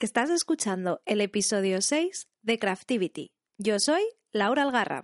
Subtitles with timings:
[0.00, 3.32] Estás escuchando el episodio 6 de Craftivity.
[3.58, 4.00] Yo soy
[4.32, 5.02] Laura Algarra.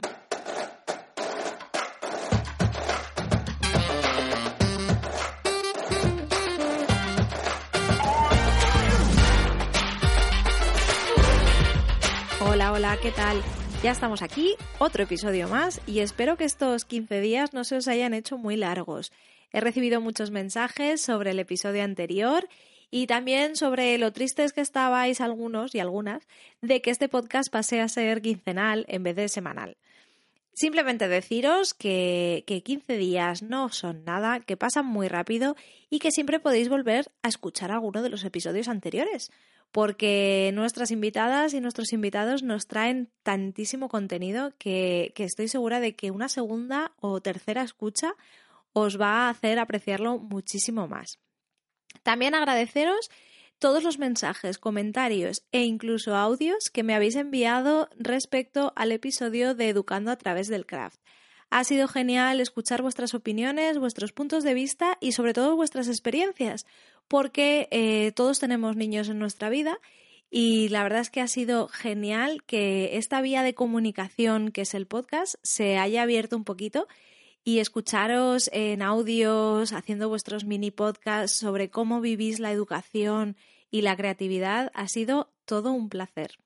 [12.40, 13.42] Hola, hola, ¿qué tal?
[13.82, 17.86] Ya estamos aquí, otro episodio más y espero que estos 15 días no se os
[17.86, 19.12] hayan hecho muy largos.
[19.52, 22.48] He recibido muchos mensajes sobre el episodio anterior
[22.90, 26.26] y también sobre lo tristes que estabais algunos y algunas
[26.62, 29.76] de que este podcast pase a ser quincenal en vez de semanal.
[30.52, 35.54] Simplemente deciros que, que 15 días no son nada, que pasan muy rápido
[35.90, 39.30] y que siempre podéis volver a escuchar alguno de los episodios anteriores,
[39.70, 45.94] porque nuestras invitadas y nuestros invitados nos traen tantísimo contenido que, que estoy segura de
[45.94, 48.14] que una segunda o tercera escucha
[48.72, 51.18] os va a hacer apreciarlo muchísimo más.
[52.02, 53.10] También agradeceros
[53.58, 59.70] todos los mensajes, comentarios e incluso audios que me habéis enviado respecto al episodio de
[59.70, 61.00] Educando a través del craft.
[61.50, 66.66] Ha sido genial escuchar vuestras opiniones, vuestros puntos de vista y sobre todo vuestras experiencias,
[67.08, 69.78] porque eh, todos tenemos niños en nuestra vida
[70.28, 74.74] y la verdad es que ha sido genial que esta vía de comunicación que es
[74.74, 76.88] el podcast se haya abierto un poquito
[77.46, 83.36] y escucharos en audios, haciendo vuestros mini podcasts sobre cómo vivís la educación
[83.70, 86.38] y la creatividad ha sido todo un placer.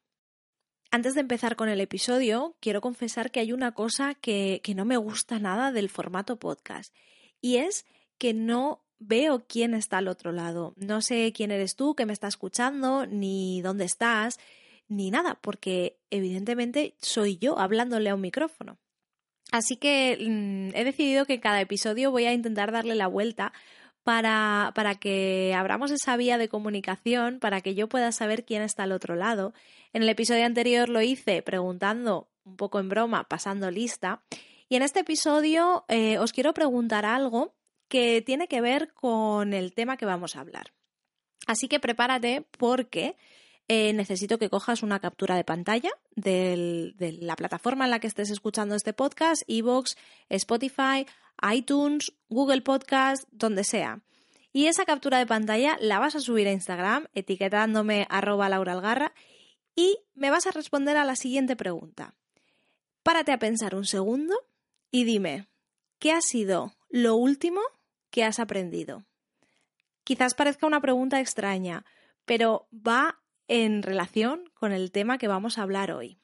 [0.91, 4.85] Antes de empezar con el episodio, quiero confesar que hay una cosa que, que no
[4.85, 6.95] me gusta nada del formato podcast
[7.41, 7.87] y es
[8.19, 10.75] que no veo quién está al otro lado.
[10.77, 14.39] No sé quién eres tú que me está escuchando, ni dónde estás,
[14.87, 18.77] ni nada, porque evidentemente soy yo hablándole a un micrófono.
[19.53, 23.53] Así que mmm, he decidido que en cada episodio voy a intentar darle la vuelta
[24.05, 28.85] para, para, que abramos esa vía de comunicación, para que yo pueda saber quién está
[28.85, 29.53] al otro lado.
[29.93, 34.23] En el episodio anterior lo hice preguntando, un poco en broma, pasando lista.
[34.69, 37.55] Y en este episodio eh, os quiero preguntar algo
[37.89, 40.73] que tiene que ver con el tema que vamos a hablar.
[41.47, 43.17] Así que prepárate porque
[43.73, 48.29] eh, necesito que cojas una captura de pantalla de la plataforma en la que estés
[48.31, 49.97] escuchando este podcast, Evox,
[50.29, 51.07] Spotify,
[51.55, 54.01] iTunes, Google Podcast, donde sea.
[54.53, 59.13] Y esa captura de pantalla la vas a subir a Instagram etiquetándome arroba lauralgarra
[59.77, 62.17] y me vas a responder a la siguiente pregunta.
[63.05, 64.35] Párate a pensar un segundo
[64.91, 65.47] y dime,
[66.01, 67.61] ¿qué ha sido lo último
[68.11, 69.05] que has aprendido?
[70.03, 71.85] Quizás parezca una pregunta extraña,
[72.25, 73.20] pero va
[73.51, 76.19] en relación con el tema que vamos a hablar hoy.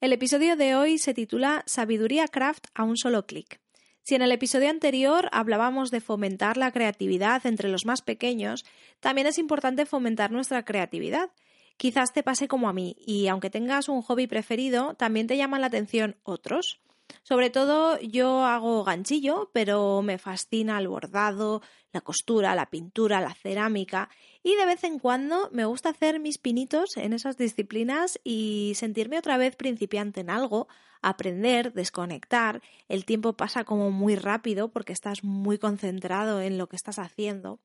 [0.00, 3.60] El episodio de hoy se titula Sabiduría Craft a un solo clic.
[4.04, 8.64] Si en el episodio anterior hablábamos de fomentar la creatividad entre los más pequeños,
[9.00, 11.30] también es importante fomentar nuestra creatividad.
[11.76, 15.60] Quizás te pase como a mí y aunque tengas un hobby preferido, también te llaman
[15.60, 16.80] la atención otros.
[17.22, 21.62] Sobre todo yo hago ganchillo, pero me fascina el bordado,
[21.92, 24.08] la costura, la pintura, la cerámica
[24.42, 29.18] y de vez en cuando me gusta hacer mis pinitos en esas disciplinas y sentirme
[29.18, 30.68] otra vez principiante en algo,
[31.00, 32.62] aprender, desconectar.
[32.88, 37.60] El tiempo pasa como muy rápido porque estás muy concentrado en lo que estás haciendo.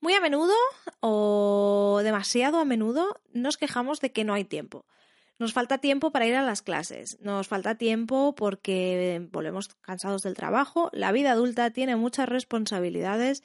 [0.00, 0.54] Muy a menudo
[1.00, 4.84] o demasiado a menudo nos quejamos de que no hay tiempo.
[5.38, 10.34] Nos falta tiempo para ir a las clases, nos falta tiempo porque volvemos cansados del
[10.34, 13.42] trabajo, la vida adulta tiene muchas responsabilidades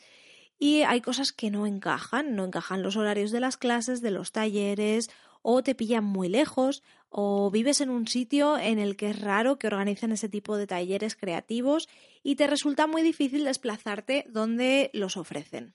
[0.59, 4.31] y hay cosas que no encajan, no encajan los horarios de las clases, de los
[4.31, 5.09] talleres,
[5.41, 9.57] o te pillan muy lejos, o vives en un sitio en el que es raro
[9.57, 11.87] que organicen ese tipo de talleres creativos
[12.21, 15.73] y te resulta muy difícil desplazarte donde los ofrecen.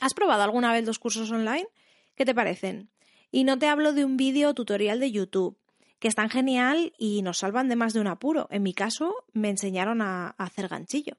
[0.00, 1.68] ¿Has probado alguna vez los cursos online?
[2.16, 2.90] ¿Qué te parecen?
[3.34, 5.58] Y no te hablo de un vídeo tutorial de YouTube,
[5.98, 8.46] que están genial y nos salvan de más de un apuro.
[8.52, 11.16] En mi caso, me enseñaron a, hacer ganchillo.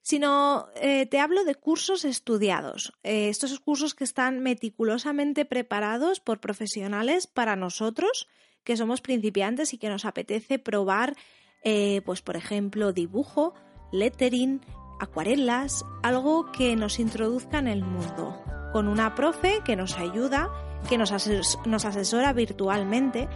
[0.00, 2.92] Sino eh, te hablo de cursos estudiados.
[3.02, 8.28] Eh, estos cursos que están meticulosamente preparados por profesionales para nosotros,
[8.62, 11.16] que somos principiantes y que nos apetece probar,
[11.64, 13.54] eh, pues por ejemplo, dibujo,
[13.90, 14.60] lettering,
[15.00, 18.44] acuarelas, algo que nos introduzca en el mundo.
[18.70, 20.50] con una profe que nos ayuda,
[20.88, 23.28] que nos, asesora virtualmente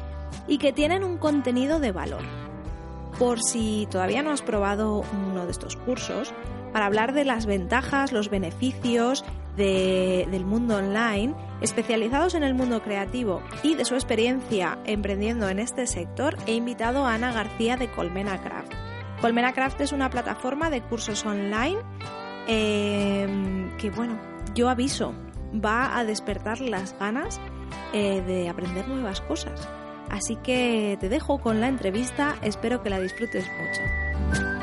[0.47, 2.23] y que tienen un contenido de valor.
[3.19, 6.33] Por si todavía no has probado uno de estos cursos,
[6.73, 9.25] para hablar de las ventajas, los beneficios
[9.57, 15.87] del mundo online, especializados en el mundo creativo y de su experiencia emprendiendo en este
[15.87, 18.73] sector, he invitado a Ana García de Colmena Craft.
[19.21, 21.79] Colmena Craft es una plataforma de cursos online
[22.49, 24.19] eh, que, bueno,
[24.55, 25.15] yo aviso,
[25.53, 27.41] va a despertar las ganas
[27.93, 29.69] eh, de aprender nuevas cosas.
[30.11, 34.62] Así que te dejo con la entrevista, espero que la disfrutes mucho.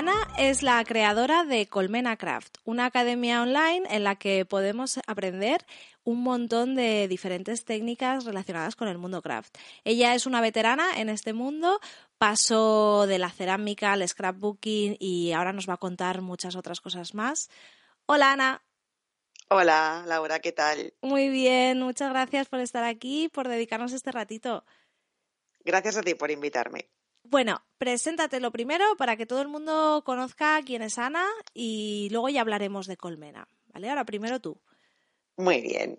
[0.00, 5.66] Ana es la creadora de Colmena Craft, una academia online en la que podemos aprender
[6.04, 9.58] un montón de diferentes técnicas relacionadas con el mundo craft.
[9.84, 11.80] Ella es una veterana en este mundo,
[12.16, 17.12] pasó de la cerámica al scrapbooking y ahora nos va a contar muchas otras cosas
[17.12, 17.50] más.
[18.06, 18.62] Hola Ana.
[19.48, 20.94] Hola Laura, ¿qué tal?
[21.02, 24.64] Muy bien, muchas gracias por estar aquí, por dedicarnos este ratito.
[25.62, 26.88] Gracias a ti por invitarme.
[27.22, 32.28] Bueno, preséntate lo primero para que todo el mundo conozca quién es Ana y luego
[32.28, 33.46] ya hablaremos de Colmena.
[33.66, 33.88] ¿Vale?
[33.88, 34.60] Ahora primero tú.
[35.36, 35.98] Muy bien.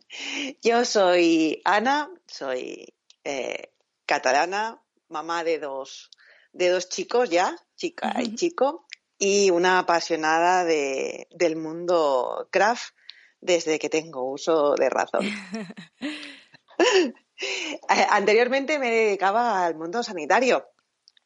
[0.62, 3.72] Yo soy Ana, soy eh,
[4.06, 6.12] catalana, mamá de dos,
[6.52, 8.86] de dos chicos ya, chica y chico,
[9.18, 12.94] y una apasionada de, del mundo craft
[13.40, 15.26] desde que tengo uso de razón.
[18.10, 20.71] Anteriormente me dedicaba al mundo sanitario,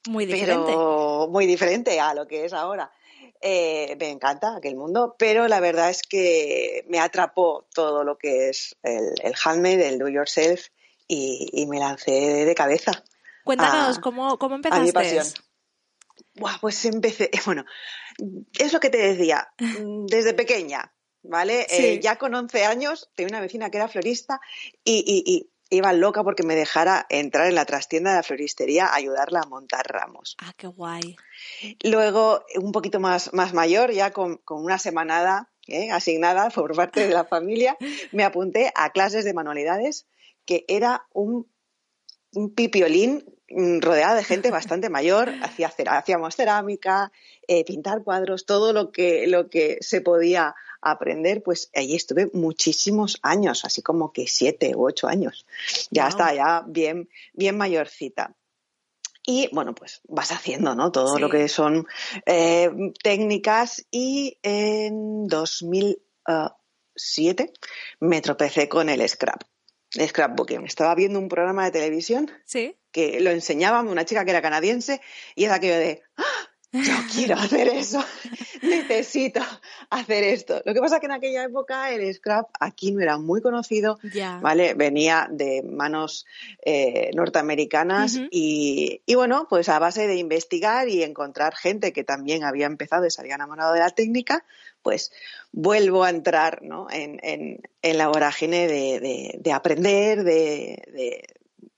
[0.08, 0.66] muy diferente.
[0.68, 2.92] Pero muy diferente a lo que es ahora.
[3.42, 8.50] Eh, me encanta aquel mundo, pero la verdad es que me atrapó todo lo que
[8.50, 10.70] es el, el handmade, el do yourself,
[11.08, 12.12] y, me lancé
[12.46, 12.92] de cabeza.
[13.44, 14.82] Cuéntanos, ¿cómo, ¿cómo empezaste?
[14.82, 15.26] A mi pasión.
[16.36, 17.66] Buah, pues empecé, bueno,
[18.58, 20.94] es lo que te decía, desde pequeña,
[21.24, 21.68] ¿vale?
[21.70, 24.40] Eh, ya con 11 años tenía una vecina que era florista
[24.84, 29.42] y, iba loca porque me dejara entrar en la trastienda de la floristería a ayudarla
[29.42, 30.36] a montar ramos.
[30.40, 31.16] Ah, qué guay.
[31.84, 35.92] Luego, un poquito más, más mayor, ya con, una semanada ¿eh?
[35.92, 37.78] asignada por parte de la familia,
[38.12, 40.08] me apunté a clases de manualidades,
[40.46, 41.48] que era un,
[42.34, 47.12] un pipiolín mm, rodeado de gente bastante mayor, hacía, hacíamos cerámica,
[47.48, 50.54] eh, pintar cuadros, todo lo que, lo que se podía
[50.86, 55.48] aprender, pues allí estuve muchísimos años, así como que siete u ocho años.
[55.90, 58.36] Ya está, ya bien, bien mayorcita.
[59.28, 60.92] Y bueno, pues vas haciendo, ¿no?
[60.92, 61.88] Todo lo que son
[62.28, 62.70] eh,
[63.02, 67.52] técnicas y en 2007
[68.00, 69.42] me tropecé con el scrap,
[70.00, 70.66] scrapbooking.
[70.66, 72.32] Estaba viendo un programa de televisión
[72.92, 75.02] que lo enseñaba una chica que era canadiense
[75.34, 76.24] y es aquello de ¡Ah!
[76.84, 78.00] yo quiero hacer eso,
[78.62, 79.42] necesito
[79.90, 80.62] hacer esto.
[80.66, 84.00] Lo que pasa es que en aquella época el scrap aquí no era muy conocido,
[84.42, 84.74] ¿vale?
[84.74, 86.26] Venía de manos
[86.64, 92.66] eh, norteamericanas y, bueno, pues a base de investigar y encontrar gente que también había
[92.66, 94.46] empezado y se había enamorado de la técnica,
[94.82, 95.12] pues
[95.52, 96.88] vuelvo a entrar ¿no?
[96.92, 101.24] en, en, la vorágine de, aprender, de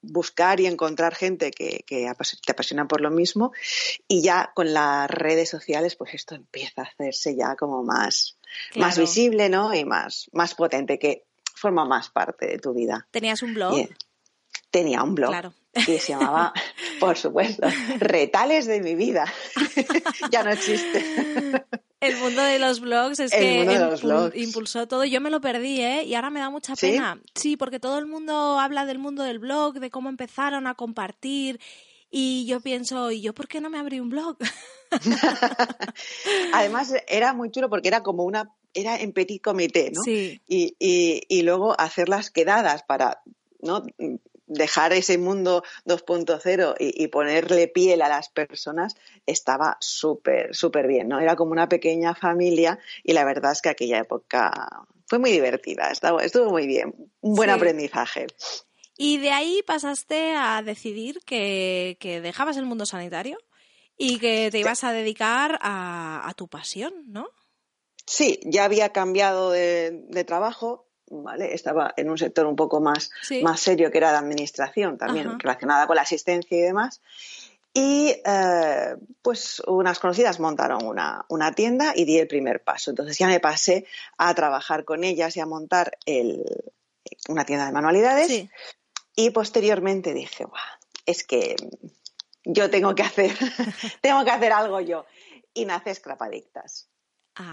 [0.02, 3.52] buscar y encontrar gente que, te apasiona por lo mismo
[4.08, 8.38] y ya con las redes sociales pues esto empieza a hacerse ya como más,
[8.76, 9.74] más visible ¿no?
[9.74, 11.26] y más, más potente que
[11.56, 13.08] forma más parte de tu vida.
[13.12, 13.88] ¿Tenías un blog?
[14.72, 15.54] Tenía un blog claro.
[15.76, 16.54] y se llamaba,
[17.00, 17.68] por supuesto,
[18.00, 19.26] Retales de mi vida.
[20.32, 21.04] ya no existe.
[22.00, 23.66] El mundo de los blogs es que
[24.36, 25.04] impulsó todo.
[25.04, 26.04] Yo me lo perdí, ¿eh?
[26.04, 27.20] Y ahora me da mucha pena.
[27.34, 27.58] ¿Sí?
[27.58, 31.60] porque todo el mundo habla del mundo del blog, de cómo empezaron a compartir.
[32.10, 34.38] Y yo pienso, ¿y yo por qué no me abrí un blog?
[36.54, 38.52] Además, era muy chulo porque era como una.
[38.74, 40.04] Era en petit comité, ¿no?
[40.04, 40.40] Sí.
[40.48, 43.24] Y, y, y luego hacer las quedadas para
[43.62, 43.84] ¿no?
[44.48, 51.10] Dejar ese mundo 2.0 y, y, ponerle piel a las personas estaba súper, súper bien,
[51.10, 51.20] ¿no?
[51.20, 55.92] Era como una pequeña familia y la verdad es que aquella época fue muy divertida,
[55.92, 58.28] estuvo, estuvo muy bien, un buen aprendizaje.
[58.98, 63.38] Y de ahí pasaste a decidir que, dejabas el mundo sanitario
[63.98, 67.30] y que te ibas a dedicar a, tu pasión, ¿no?
[68.06, 71.54] Sí, ya había cambiado de trabajo, ¿vale?
[71.54, 73.12] Estaba en un sector un poco más,
[73.42, 77.02] más serio que era la administración, también relacionada con la asistencia y demás.
[77.74, 82.90] Y eh, pues unas conocidas montaron una, una, tienda y di el primer paso.
[82.90, 83.86] Entonces ya me pasé
[84.18, 86.44] a trabajar con ellas y a montar el,
[87.30, 88.48] una tienda de manualidades.
[89.16, 90.46] Y posteriormente dije,
[91.06, 91.56] es que
[92.44, 93.32] yo tengo que hacer,
[94.02, 95.06] tengo que hacer algo yo.
[95.54, 96.90] Y nace Scrapadictas.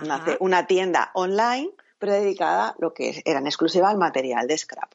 [0.07, 1.71] Nace una tienda online,
[2.05, 4.93] pero dedicada lo que era en exclusiva al material de scrap.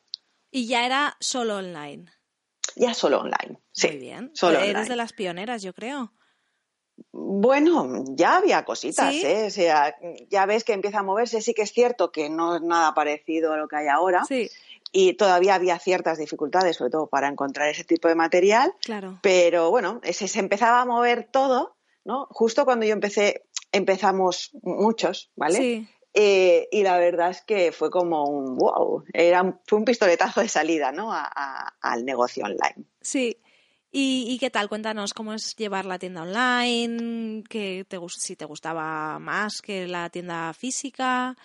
[0.52, 2.06] Y ya era solo online.
[2.76, 3.60] Ya solo online.
[3.72, 4.32] Sí, Muy bien.
[4.36, 6.14] Solo Eres de las pioneras, yo creo.
[7.12, 9.46] Bueno, ya había cositas, ¿eh?
[9.48, 9.96] O sea,
[10.30, 11.42] ya ves que empieza a moverse.
[11.42, 14.24] Sí que es cierto que no es nada parecido a lo que hay ahora.
[14.26, 14.48] Sí.
[14.92, 18.72] Y todavía había ciertas dificultades, sobre todo para encontrar ese tipo de material.
[18.84, 19.18] Claro.
[19.24, 21.76] Pero bueno, ese, se empezaba a mover todo,
[22.06, 22.28] ¿no?
[22.30, 25.58] Justo cuando yo empecé, empezamos muchos, ¿vale?
[25.58, 25.90] Sí.
[26.22, 30.50] Eh, y la verdad es que fue como un wow, era, fue un pistoletazo de
[30.50, 31.14] salida ¿no?
[31.14, 32.90] al negocio online.
[33.00, 33.38] Sí.
[33.90, 34.68] ¿Y, qué tal?
[34.68, 40.10] Cuéntanos cómo es llevar la tienda online, que te, si te gustaba más que la
[40.10, 41.38] tienda física.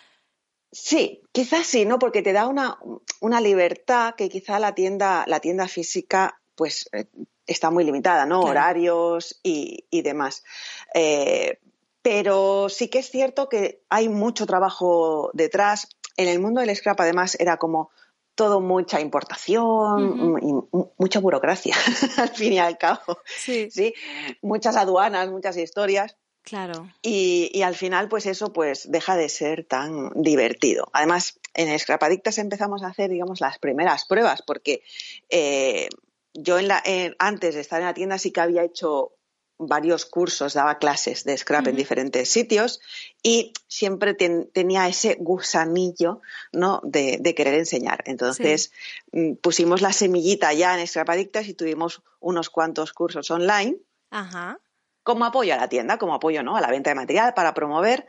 [0.73, 2.01] Sí, quizás sí, ¿no?
[2.01, 2.77] Porque te da una,
[3.21, 7.07] una libertad que quizá la tienda, la tienda física, pues eh,
[7.47, 8.41] está muy limitada, ¿no?
[8.41, 10.43] Horarios y, y demás.
[10.95, 11.61] Eh,
[12.05, 15.89] pero sí que es cierto que hay mucho trabajo detrás.
[16.19, 17.91] En el mundo del scrap, además, era como
[18.35, 20.53] todo mucha importación y
[20.99, 21.75] mucha burocracia,
[22.19, 23.21] al fin y al cabo.
[23.39, 23.71] Sí.
[23.71, 23.95] sí.
[24.43, 26.15] Muchas aduanas, muchas historias.
[26.43, 26.93] Claro.
[27.01, 30.91] Y, y, al final, pues eso pues deja de ser tan divertido.
[30.93, 34.83] Además, en Scrapadictas empezamos a hacer, digamos, las primeras pruebas, porque
[35.31, 35.89] eh,
[36.35, 36.83] yo en la,
[37.19, 39.13] antes de estar en la tienda sí que había hecho
[39.59, 42.81] varios cursos, daba clases de scrap en diferentes sitios
[43.23, 46.21] y siempre tenía ese gusanillo
[46.53, 46.81] ¿no?
[46.85, 48.03] de, querer enseñar.
[48.07, 48.73] Entonces
[49.13, 53.79] mm, pusimos la semillita ya en Scrap Adictas y tuvimos unos cuantos cursos online
[55.05, 56.57] como apoyo a la tienda, como apoyo ¿no?
[56.57, 58.07] a la venta de material para promover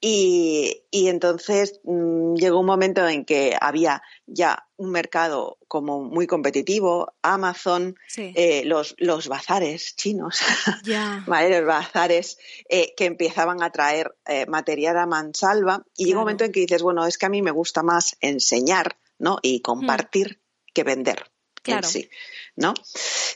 [0.00, 7.14] y, entonces mm, llegó un momento en que había ya un mercado como muy competitivo,
[7.22, 10.38] Amazon, eh, los, los bazares chinos,
[10.86, 12.38] los bazares
[12.68, 16.60] eh, que empezaban a traer eh, material a mansalva y llegó un momento en que
[16.60, 19.38] dices, bueno, es que a mí me gusta más enseñar ¿no?
[19.42, 20.40] y compartir
[20.72, 21.24] que vender.
[21.72, 21.88] Claro.
[21.88, 22.08] sí,
[22.56, 22.74] ¿no?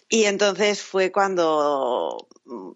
[0.09, 2.29] Y entonces fue cuando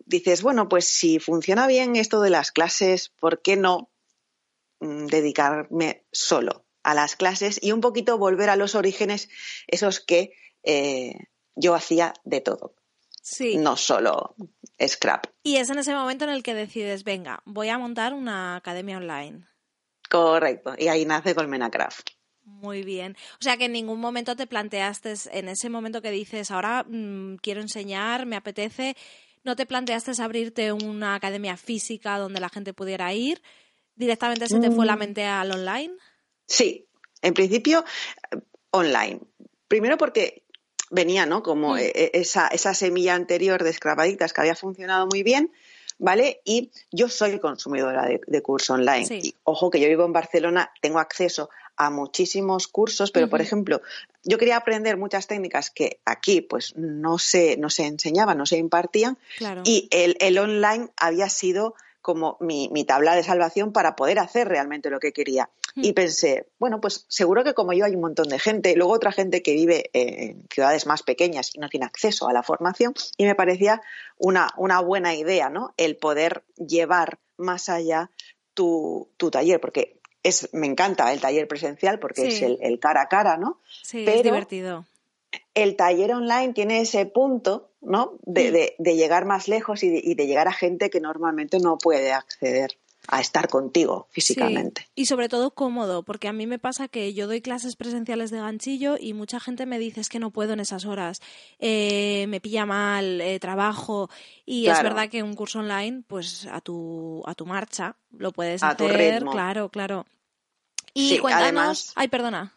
[0.04, 3.90] dices, bueno, pues si funciona bien esto de las clases, ¿por qué no
[4.80, 9.28] mm, dedicarme solo a las clases y un poquito volver a los orígenes,
[9.66, 10.32] esos que
[10.62, 11.14] eh,
[11.54, 12.74] yo hacía de todo?
[13.22, 13.56] Sí.
[13.56, 14.36] No solo
[14.80, 15.26] scrap.
[15.42, 18.98] Y es en ese momento en el que decides, venga, voy a montar una academia
[18.98, 19.48] online.
[20.08, 22.10] Correcto, y ahí nace Colmena Craft.
[22.46, 23.16] Muy bien.
[23.38, 27.36] O sea que en ningún momento te planteaste, en ese momento que dices, ahora mm,
[27.42, 28.96] quiero enseñar, me apetece,
[29.46, 33.40] ¿No te planteaste abrirte una academia física donde la gente pudiera ir?
[33.94, 34.98] ¿Directamente se te fue la mm.
[34.98, 35.94] mente al online?
[36.48, 36.88] Sí,
[37.22, 37.84] en principio
[38.72, 39.20] online.
[39.68, 40.42] Primero porque
[40.90, 41.44] venía, ¿no?
[41.44, 41.78] Como mm.
[41.78, 45.52] e, e, esa, esa, semilla anterior de escravaditas que había funcionado muy bien,
[45.96, 46.40] ¿vale?
[46.44, 49.06] Y yo soy consumidora de, curso online.
[49.22, 53.82] Y ojo que yo vivo en Barcelona, tengo acceso a muchísimos cursos, pero por ejemplo,
[54.24, 58.58] yo quería aprender muchas técnicas que aquí pues no se, no se enseñaban, no se
[58.58, 59.18] impartían
[59.64, 64.46] y el, el, online había sido como mi, mi, tabla de salvación para poder hacer
[64.48, 65.50] realmente lo que quería.
[65.74, 69.12] Y pensé, bueno, pues seguro que como yo hay un montón de gente, luego otra
[69.12, 73.26] gente que vive en ciudades más pequeñas y no tiene acceso a la formación, y
[73.26, 73.82] me parecía
[74.16, 75.74] una, una buena idea, ¿no?
[75.76, 78.10] El poder llevar más allá
[78.54, 79.95] tu, tu taller, porque
[80.52, 83.60] me encanta el taller presencial porque es el, cara a cara, ¿no?
[83.82, 84.84] Sí, es divertido.
[85.54, 88.18] El taller online tiene ese punto, ¿no?
[88.22, 92.76] De, llegar más lejos y de, llegar a gente que normalmente no puede acceder
[93.08, 94.88] a estar contigo físicamente.
[94.94, 98.38] Y sobre todo cómodo, porque a mí me pasa que yo doy clases presenciales de
[98.38, 101.20] ganchillo y mucha gente me dice es que no puedo en esas horas,
[101.58, 104.10] eh, me pilla mal, eh, trabajo.
[104.44, 108.62] Y es verdad que un curso online, pues a tu, a tu marcha, lo puedes
[108.62, 110.06] a hacer, claro, claro.
[110.96, 111.92] Y cuéntanos.
[111.94, 112.54] Ay, perdona.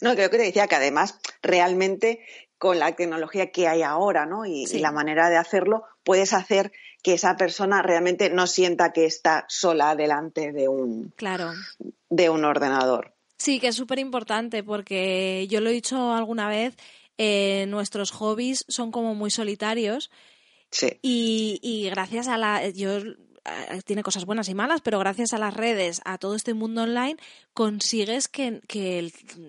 [0.00, 2.24] No, creo que te decía que además realmente
[2.58, 4.46] con la tecnología que hay ahora, ¿no?
[4.46, 9.44] Y, la manera de hacerlo, puedes hacer que esa persona realmente no sienta que está
[9.48, 11.52] sola delante de un, claro.
[12.08, 13.14] de un ordenador.
[13.36, 16.74] Sí, que es súper importante porque yo lo he dicho alguna vez,
[17.18, 20.10] eh, nuestros hobbies son como muy solitarios.
[20.70, 20.98] Sí.
[21.02, 22.68] Y, y gracias a la.
[22.70, 23.00] Yo
[23.84, 27.16] tiene cosas buenas y malas, pero gracias a las redes, a todo este mundo online,
[27.54, 28.60] consigues que,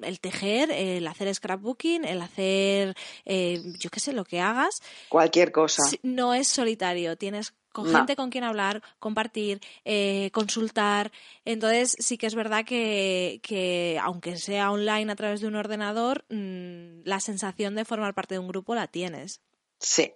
[0.03, 4.81] el, tejer, el hacer scrapbooking, el hacer, eh, yo qué sé, lo que hagas.
[5.09, 5.83] Cualquier cosa.
[6.03, 11.11] No es solitario, tienes con gente con quien hablar, compartir, eh, consultar.
[11.45, 17.01] Entonces sí que es verdad que, aunque sea online a través de un ordenador, mm,
[17.03, 19.41] la sensación de formar parte de un grupo la tienes.
[19.79, 20.11] Sí,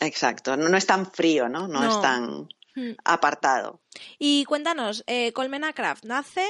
[0.00, 0.58] exacto.
[0.58, 1.68] No, es tan frío, ¿no?
[1.68, 2.48] No, es tan.
[3.04, 3.80] Apartado.
[4.18, 6.46] Y cuéntanos, eh, Colmena Craft nace.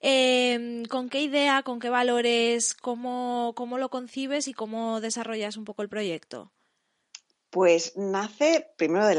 [0.00, 5.64] Em, ¿Con qué idea, con qué valores, cómo, cómo lo concibes y cómo desarrollas un
[5.64, 6.52] poco el proyecto?
[7.50, 9.14] Pues nace primero de,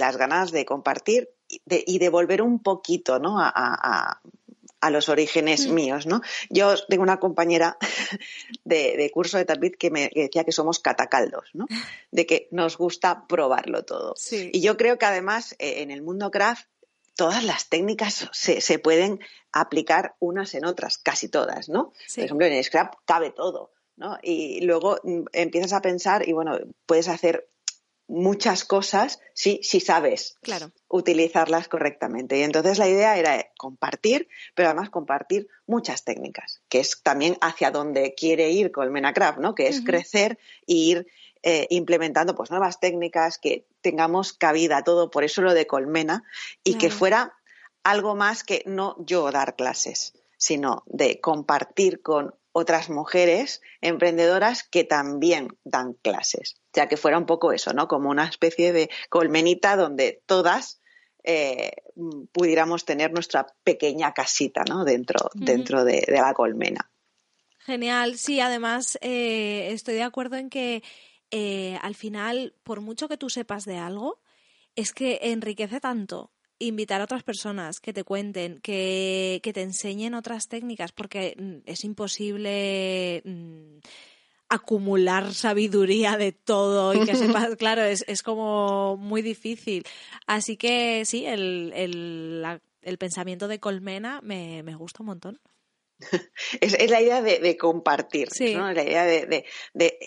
[0.00, 3.36] las ganas de compartir y de volver un poquito ¿no?
[3.38, 4.20] a,
[4.90, 5.74] los orígenes mm.
[5.74, 6.06] míos.
[6.06, 6.20] ¿no?
[6.50, 7.76] Yo tengo una compañera
[8.64, 11.66] de, curso de tapiz que me decía que somos catacaldos, ¿no?
[12.10, 14.14] de que nos gusta probarlo todo.
[14.30, 16.66] Y yo creo que además eh, en el mundo craft
[17.18, 19.18] todas las técnicas se, pueden
[19.50, 21.92] aplicar unas en otras, casi todas, ¿no?
[22.14, 24.18] Por ejemplo, en el scrap cabe todo, ¿no?
[24.22, 26.56] Y luego mm, empiezas a pensar y bueno,
[26.86, 27.48] puedes hacer
[28.08, 30.38] muchas cosas si, si sabes
[30.88, 32.38] utilizarlas correctamente.
[32.38, 37.70] Y entonces la idea era compartir, pero además compartir muchas técnicas, que es también hacia
[37.70, 39.54] donde quiere ir Colmena Craft, ¿no?
[39.54, 41.06] que es crecer e ir
[41.42, 46.24] eh, implementando pues nuevas técnicas, que tengamos cabida todo, por eso lo de Colmena,
[46.64, 47.34] y que fuera
[47.84, 54.84] algo más que no yo dar clases, sino de compartir con otras mujeres emprendedoras que
[54.84, 56.56] también dan clases.
[56.66, 57.88] O sea, que fuera un poco eso, ¿no?
[57.88, 60.80] Como una especie de colmenita donde todas
[61.24, 61.72] eh,
[62.32, 64.84] pudiéramos tener nuestra pequeña casita, ¿no?
[64.84, 66.90] Dentro, dentro de, la colmena.
[67.58, 70.82] Genial, sí, además eh, estoy de acuerdo en que
[71.30, 74.20] eh, al final, por mucho que tú sepas de algo,
[74.74, 80.48] es que enriquece tanto invitar a otras personas que te cuenten, que, te enseñen otras
[80.48, 83.78] técnicas, porque mm, es imposible mm,
[84.48, 89.84] acumular sabiduría de todo y que sepas, claro, es, es como muy difícil.
[90.26, 95.40] Así que sí, el, el, pensamiento de Colmena me, gusta un montón.
[96.60, 98.72] Es, la idea de, compartir, ¿no?
[98.72, 99.44] la idea de,
[99.74, 99.98] de,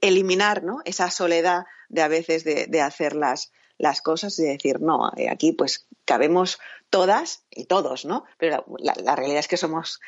[0.00, 0.78] eliminar ¿no?
[0.86, 5.52] esa soledad de a veces de, hacer las, las cosas y decir, no, eh, aquí
[5.52, 6.58] pues cabemos
[6.90, 8.24] todas y todos, ¿no?
[8.36, 10.00] Pero la, realidad es que somos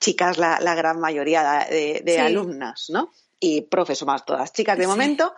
[0.00, 3.10] chicas la, gran mayoría de, alumnas, ¿no?
[3.40, 5.34] Y profes somos todas chicas de momento,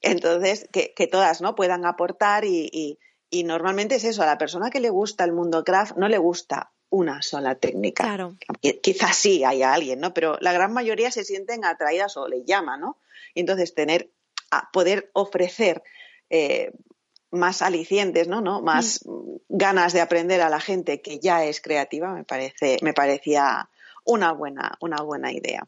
[0.00, 1.54] entonces que, todas ¿no?
[1.54, 2.98] puedan aportar y,
[3.44, 6.72] normalmente es eso, a la persona que le gusta el mundo craft no le gusta
[6.90, 8.02] una sola técnica.
[8.02, 8.36] Claro.
[8.82, 10.12] Quizás sí haya alguien, ¿no?
[10.12, 12.98] Pero la gran mayoría se sienten atraídas o le llaman, ¿no?
[13.32, 14.10] Y entonces tener,
[14.50, 15.84] a poder ofrecer
[16.30, 16.72] eh,
[17.30, 18.40] más alicientes, ¿no?
[18.40, 18.60] ¿no?
[18.60, 19.36] Más mm.
[19.48, 23.68] ganas de aprender a la gente que ya es creativa, me parece, me parecía
[24.04, 25.66] una buena, una buena idea.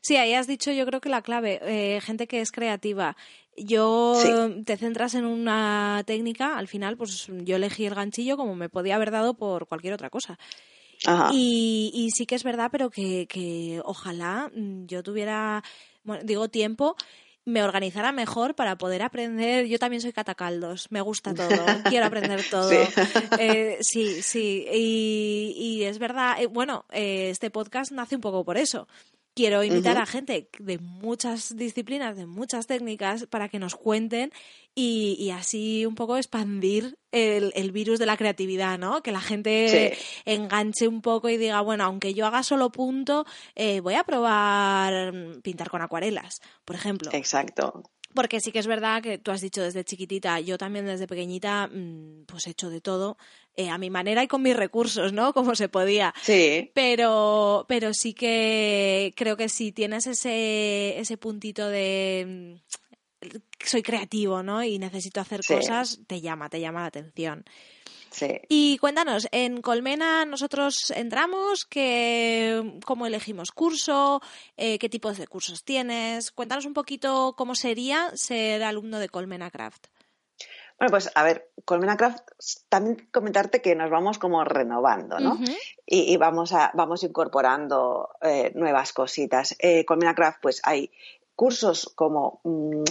[0.00, 3.16] Sí, ahí has dicho yo creo que la clave, eh, gente que es creativa.
[3.56, 4.16] Yo
[4.64, 8.96] te centras en una técnica, al final pues yo elegí el ganchillo como me podía
[8.96, 10.38] haber dado por cualquier otra cosa.
[11.32, 15.64] Y, y, sí que es verdad, pero que, que ojalá mm, yo tuviera,
[16.04, 16.94] bueno, digo tiempo
[17.44, 19.66] me organizara mejor para poder aprender.
[19.66, 22.70] Yo también soy catacaldos, me gusta todo, quiero aprender todo.
[23.38, 28.58] Eh, sí, sí, Y, es verdad, eh, bueno, eh, este podcast nace un poco por
[28.58, 28.86] eso
[29.34, 34.32] quiero invitar a gente de muchas disciplinas, de muchas técnicas, para que nos cuenten
[34.74, 39.02] y, así un poco expandir el, virus de la creatividad, ¿no?
[39.02, 43.80] Que la gente enganche un poco y diga, bueno, aunque yo haga solo punto, eh,
[43.80, 47.10] voy a probar pintar con acuarelas, por ejemplo.
[47.12, 47.82] Exacto.
[48.14, 51.68] Porque sí que es verdad que tú has dicho desde chiquitita, yo también desde pequeñita,
[51.68, 53.16] mm, pues he hecho de todo,
[53.54, 55.32] eh, a mi manera y con mis recursos, ¿no?
[55.34, 56.12] Como se podía.
[56.22, 56.70] Sí.
[56.74, 62.58] Pero, pero sí que creo que si tienes ese, ese puntito de
[63.22, 63.30] mm,
[63.64, 64.62] soy creativo, ¿no?
[64.64, 67.44] Y necesito hacer cosas, te llama, te llama la atención.
[68.48, 74.20] Y cuéntanos, en Colmena nosotros entramos, que, ¿cómo elegimos curso?
[74.56, 76.30] Eh, ¿Qué tipos de cursos tienes?
[76.30, 79.86] Cuéntanos un poquito cómo sería ser alumno de Colmena Craft.
[80.78, 82.22] Bueno, pues a ver, Colmena Craft,
[82.70, 85.38] también comentarte que nos vamos como renovando, ¿no?
[85.84, 89.54] y, vamos, a, vamos incorporando eh, nuevas cositas.
[89.58, 90.90] Eh, Colmena Craft, pues hay
[91.36, 92.84] cursos como mm,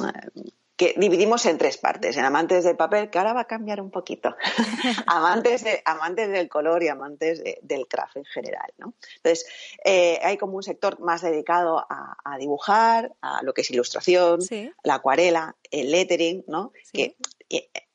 [0.80, 3.92] que dividimos en tres partes, en amantes del papel, que ahora va a cambiar un
[3.92, 4.34] poquito,
[5.08, 8.72] amantes, de, amantes del color y amantes del craft en general.
[8.78, 8.94] ¿no?
[9.18, 9.46] Entonces,
[9.84, 14.39] eh, hay como un sector más dedicado a, dibujar, a lo que es ilustración,
[14.84, 16.72] la acuarela, el lettering, ¿no?
[16.94, 17.18] que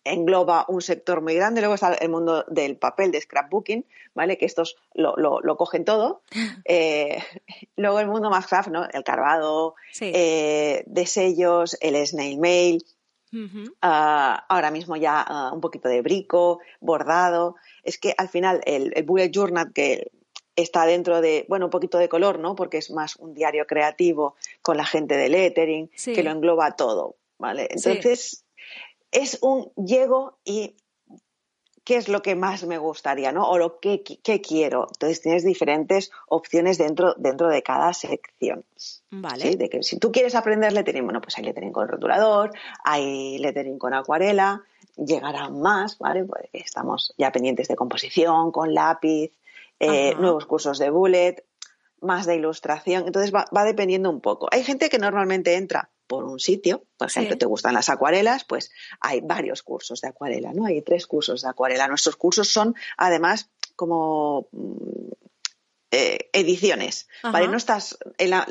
[0.05, 1.61] engloba un sector muy grande.
[1.61, 4.39] Luego está el mundo del papel, de scrapbooking, ¿vale?
[4.39, 6.23] Que estos lo, lo, cogen todo.
[6.67, 7.23] Eh,
[7.77, 8.89] luego el mundo más craft, ¿no?
[8.91, 12.85] El carvado, eh, de sellos, el snail mail.
[13.83, 17.57] Ah, ahora mismo ya ah, un poquito de brico, bordado.
[17.83, 20.11] Es que al final el, el bullet journal que
[20.57, 22.55] está dentro de, bueno, un poquito de color, ¿no?
[22.55, 27.17] Porque es más un diario creativo con la gente de lettering, que lo engloba todo,
[27.39, 27.69] ¿vale?
[27.71, 28.44] Entonces,
[29.15, 30.77] es un llego y
[31.85, 33.49] qué es lo que más me gustaría, ¿no?
[33.49, 34.89] O lo que, quiero.
[34.89, 38.65] Entonces tienes diferentes opciones dentro, dentro de cada sección.
[39.11, 39.57] Vale.
[39.57, 42.53] De que si tú quieres aprender lettering, bueno, pues hay lettering con rotulador,
[42.85, 44.63] hay lettering con acuarela,
[44.97, 46.25] llegarán más, ¿vale?
[46.25, 49.33] Pues estamos ya pendientes de composición, con lápiz,
[49.79, 51.45] eh, nuevos cursos de bullet,
[52.01, 53.05] más de ilustración.
[53.07, 54.49] Entonces va, dependiendo un poco.
[54.51, 58.71] Hay gente que normalmente entra por un sitio, por ejemplo, te gustan las acuarelas, pues
[59.01, 60.67] hay varios cursos de acuarela, ¿no?
[60.67, 61.89] Hay tres cursos de acuarela.
[61.89, 65.13] Nuestros cursos son, además, como mm,
[65.91, 67.47] eh, ediciones, ¿vale?
[67.47, 67.97] No estás,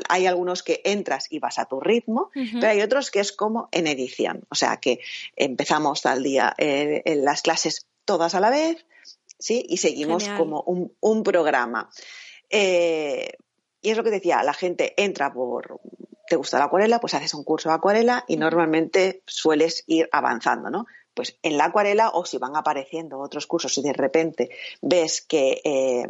[0.08, 3.68] hay algunos que entras y vas a tu ritmo, pero hay otros que es como
[3.70, 5.00] en edición, o sea que
[5.36, 8.86] empezamos tal día eh, en las clases todas a la vez,
[9.38, 9.62] ¿sí?
[9.68, 11.90] Y seguimos como un, programa.
[12.48, 13.32] Eh,
[13.82, 15.82] y es lo que decía, la gente entra por,
[16.28, 20.70] te gusta la acuarela, pues haces un curso de acuarela y normalmente sueles ir avanzando,
[20.70, 20.86] ¿no?
[21.12, 25.60] Pues en la acuarela o si van apareciendo otros cursos y de repente ves que
[25.64, 26.08] eh,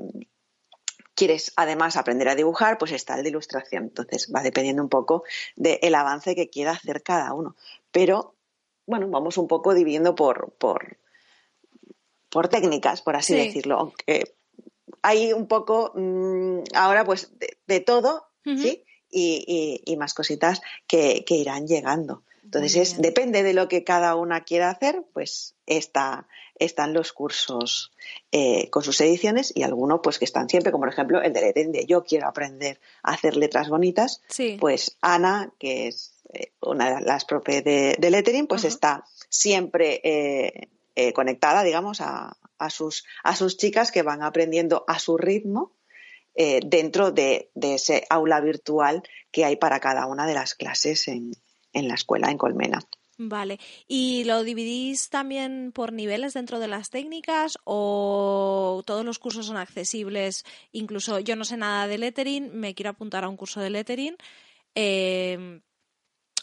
[1.14, 3.84] quieres además aprender a dibujar, pues está el de ilustración.
[3.84, 5.24] Entonces va dependiendo un poco
[5.56, 7.56] del avance que quiera hacer cada uno.
[7.90, 8.34] Pero
[8.86, 10.98] bueno, vamos un poco dividiendo por, por,
[12.30, 14.34] por técnicas, por así decirlo, aunque
[15.02, 17.32] hay un poco mm, ahora pues
[17.66, 18.83] de, todo, ¿sí?
[19.16, 22.22] Y, más cositas que, irán llegando.
[22.42, 26.26] Entonces, depende de lo que cada una quiera hacer, pues está,
[26.58, 27.92] están los cursos
[28.32, 31.40] eh, con sus ediciones y algunos pues que están siempre, como por ejemplo el de
[31.40, 34.22] lettering de yo quiero aprender a hacer letras bonitas,
[34.60, 41.12] pues Ana, que es eh, una de las propias de, lettering, pues está siempre eh,
[41.12, 42.36] conectada, digamos, a,
[42.70, 45.72] sus, a sus chicas que van aprendiendo a su ritmo
[46.34, 51.32] eh, dentro de, ese aula virtual que hay para cada una de las clases en,
[51.72, 52.80] la escuela en Colmena.
[53.16, 53.60] Vale.
[53.86, 59.56] ¿Y lo dividís también por niveles dentro de las técnicas o todos los cursos son
[59.56, 60.44] accesibles?
[60.72, 64.16] Incluso yo no sé nada de lettering, me quiero apuntar a un curso de lettering.
[64.74, 65.60] Eh,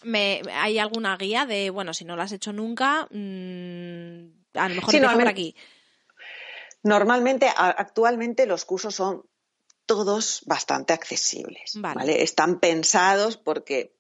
[0.04, 4.76] me, ¿Hay alguna guía de, bueno, si no lo has hecho nunca, mm, a lo
[4.76, 5.56] mejor por aquí.
[6.84, 9.24] Normalmente, actualmente los cursos son
[9.92, 11.74] todos bastante accesibles.
[11.76, 12.24] Vale.
[12.24, 13.94] Están pensados porque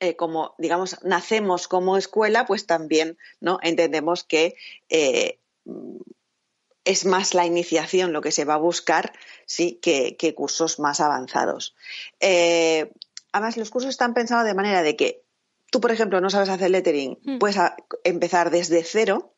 [0.00, 4.56] eh, como digamos nacemos como escuela, pues también no entendemos que
[4.88, 5.38] eh,
[6.84, 9.12] es más la iniciación lo que se va a buscar,
[9.46, 11.76] sí, que, cursos más avanzados.
[12.18, 12.90] Eh,
[13.30, 15.22] además, los cursos están pensados de manera de que
[15.70, 17.38] tú, por ejemplo, no sabes hacer lettering, hmm.
[17.38, 17.56] puedes
[18.02, 19.36] empezar desde cero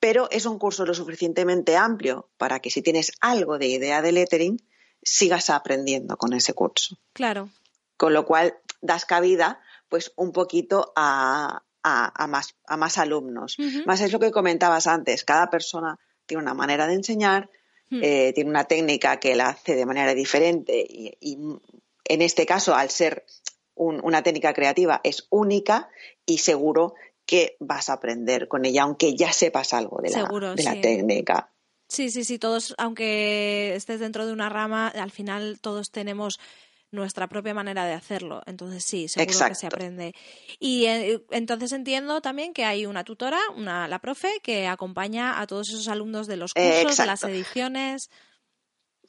[0.00, 4.12] pero es un curso lo suficientemente amplio para que si tienes algo de idea de
[4.12, 4.56] lettering,
[5.02, 6.96] sigas aprendiendo con ese curso.
[7.12, 7.50] Claro.
[7.96, 11.62] Con lo cual das cabida pues un poquito a,
[12.28, 13.56] más, alumnos.
[13.86, 17.50] Más es lo que comentabas antes, cada persona tiene una manera de enseñar,
[17.90, 18.00] hmm.
[18.02, 21.38] eh, tiene una técnica que la hace de manera diferente y,
[22.04, 23.24] en este caso, al ser
[23.74, 25.88] una técnica creativa, es única
[26.26, 30.62] y seguro que vas a aprender con ella, aunque ya sepas algo de la, de
[30.62, 31.50] la técnica.
[31.90, 36.38] Sí, sí, sí, todos, aunque estés dentro de una rama, al final todos tenemos
[36.92, 38.42] nuestra propia manera de hacerlo.
[38.46, 40.14] Entonces sí, seguro que se aprende.
[40.60, 45.48] Y eh, entonces entiendo también que hay una tutora, una, la profe, que acompaña a
[45.48, 48.10] todos esos alumnos de los cursos, de las ediciones.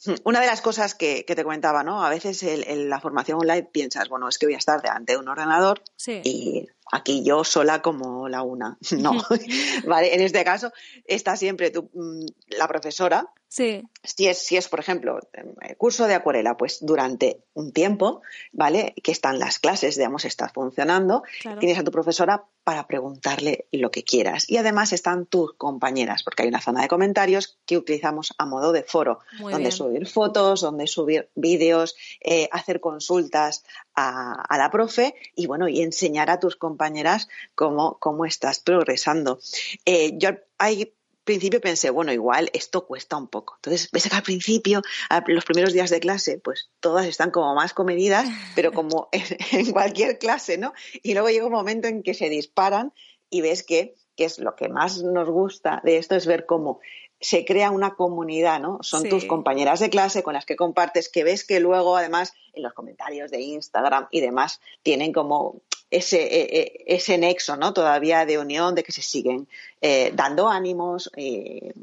[0.24, 2.04] Una de las cosas que, te comentaba, ¿no?
[2.04, 5.20] A veces en la formación online piensas, bueno, es que voy a estar delante de
[5.20, 8.78] un ordenador y aquí yo sola como la una.
[8.98, 9.14] No,
[9.88, 10.72] vale, en este caso
[11.06, 12.26] está siempre tu, mm,
[12.58, 13.28] la profesora.
[13.48, 13.84] Sí.
[14.02, 18.22] Si es, si es, por ejemplo, el curso de acuarela, pues durante un tiempo,
[18.54, 18.94] ¿vale?
[19.04, 21.24] Que están las clases, digamos, está funcionando,
[21.60, 24.50] tienes a tu profesora para preguntarle lo que quieras.
[24.50, 28.72] Y además están tus compañeras, porque hay una zona de comentarios que utilizamos a modo
[28.72, 35.48] de foro, donde subir fotos, donde subir vídeos, eh, hacer consultas a, la profe y
[35.48, 39.40] bueno, y enseñar a tus compañeras cómo, cómo estás progresando.
[39.86, 43.56] Eh, yo hay principio pensé, bueno, igual esto cuesta un poco.
[43.58, 44.82] Entonces, ves que al principio,
[45.28, 50.18] los primeros días de clase, pues todas están como más comedidas, pero como en, cualquier
[50.18, 50.74] clase, ¿no?
[51.04, 52.94] Y luego llega un momento en que se disparan
[53.30, 56.80] y ves que que es lo que más nos gusta de esto, es ver cómo
[57.22, 58.80] se crea una comunidad, ¿no?
[58.82, 62.64] Son tus compañeras de clase con las que compartes, que ves que luego, además, en
[62.64, 67.74] los comentarios de Instagram y demás, tienen como ese, e, e, ese nexo, ¿no?
[67.74, 69.48] Todavía de unión, de que se siguen
[69.82, 71.74] eh, dando ánimos, eh,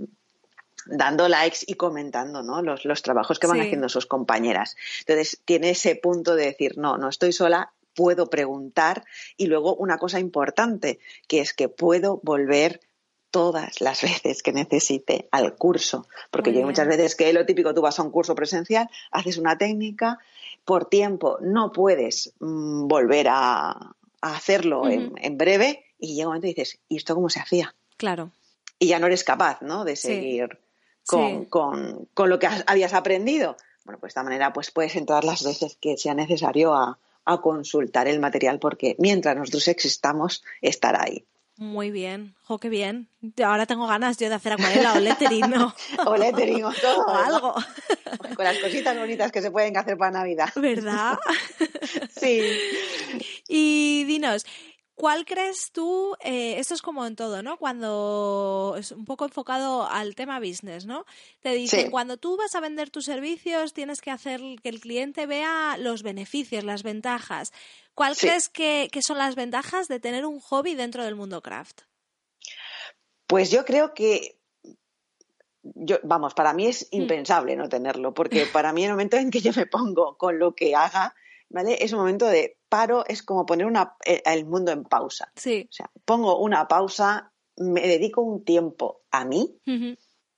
[0.87, 2.61] dando likes y comentando, ¿no?
[2.61, 4.77] Los, los trabajos que van haciendo sus compañeras.
[5.01, 9.05] Entonces, tiene ese punto de decir, no, no estoy sola, puedo preguntar
[9.37, 10.99] y luego una cosa importante,
[11.29, 12.81] que es que puedo volver
[13.31, 16.07] todas las veces que necesite al curso.
[16.31, 19.59] Porque yo muchas veces que lo típico, tú vas a un curso presencial, haces una
[19.59, 20.19] técnica,
[20.65, 26.55] por tiempo no puedes mm, volver a, hacerlo en, breve y llega un momento y
[26.55, 27.75] dices, ¿y esto cómo se hacía?
[27.97, 28.33] Claro.
[28.79, 29.85] Y ya no eres capaz, ¿no?
[29.85, 30.59] De seguir
[31.07, 33.57] con, con, lo que habías aprendido.
[33.85, 37.41] Bueno, pues de esta manera pues puedes entrar las veces que sea necesario a, a
[37.41, 41.25] consultar el material porque mientras nosotros existamos, estará ahí.
[41.59, 43.09] Muy bien, jo, qué bien.
[43.45, 45.75] Ahora tengo ganas yo de hacer acuarela o lettering, ¿no?
[46.07, 47.05] o lettering o todo.
[47.05, 47.55] o algo.
[48.37, 50.51] Con las cositas bonitas que se pueden hacer para Navidad.
[50.55, 51.19] ¿Verdad?
[52.17, 52.41] sí.
[53.49, 54.47] Y dinos,
[54.99, 56.17] ¿Cuál crees tú?
[56.25, 57.57] Eh, esto es como en todo, ¿no?
[57.57, 61.07] Cuando es un poco enfocado al tema business, ¿no?
[61.41, 65.27] Te dicen, cuando tú vas a vender tus servicios, tienes que hacer que el cliente
[65.27, 67.53] vea los beneficios, las ventajas.
[67.95, 71.83] ¿Cuál crees que, son las ventajas de tener un hobby dentro del mundo craft?
[73.29, 74.41] Pues yo creo que
[75.63, 76.97] yo, vamos, para mí es mm.
[76.97, 80.57] impensable no tenerlo, porque para mí el momento en que yo me pongo con lo
[80.57, 81.15] que haga,
[81.51, 81.85] ¿vale?
[81.85, 85.33] Es un momento de paro, es como poner una, eh, el mundo en pausa.
[85.37, 85.67] Sí.
[85.71, 89.59] O sea, pongo una pausa, me dedico un tiempo a mí,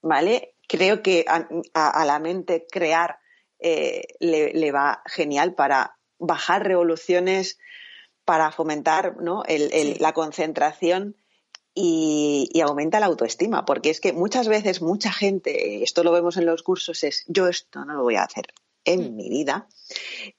[0.01, 0.55] ¿vale?
[0.67, 3.19] Creo que a, la mente crear
[3.59, 7.59] eh, le, va genial para bajar revoluciones,
[8.25, 9.43] para fomentar ¿no?
[9.47, 11.15] la concentración
[11.73, 16.37] y, y, aumenta la autoestima, porque es que muchas veces mucha gente, esto lo vemos
[16.37, 18.47] en los cursos, es yo esto no lo voy a hacer,
[18.85, 19.15] en mm.
[19.15, 19.67] mi vida.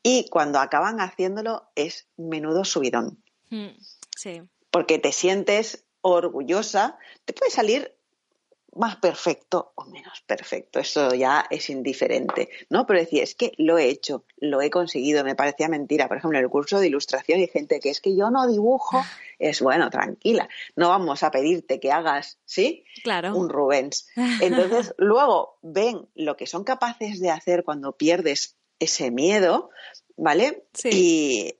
[0.03, 3.23] Y cuando acaban haciéndolo es menudo subidón.
[3.51, 3.69] Mm,
[4.17, 4.43] sí.
[4.71, 7.95] Porque te sientes orgullosa, te puede salir
[8.75, 12.87] más perfecto o menos perfecto, eso ya es indiferente, ¿no?
[12.87, 16.09] Pero decir, es que lo he hecho, lo he conseguido, me parecía mentira.
[16.09, 19.03] Por ejemplo, en el curso de ilustración hay gente que es que yo no dibujo,
[19.39, 22.85] es bueno, tranquila, no vamos a pedirte que hagas, ¿sí?
[23.03, 23.37] Claro.
[23.37, 24.09] Un Rubens.
[24.41, 29.71] Entonces, luego ven lo que son capaces de hacer cuando pierdes ese miedo,
[30.17, 30.65] ¿vale?
[30.73, 30.89] Sí.
[30.93, 31.55] Y,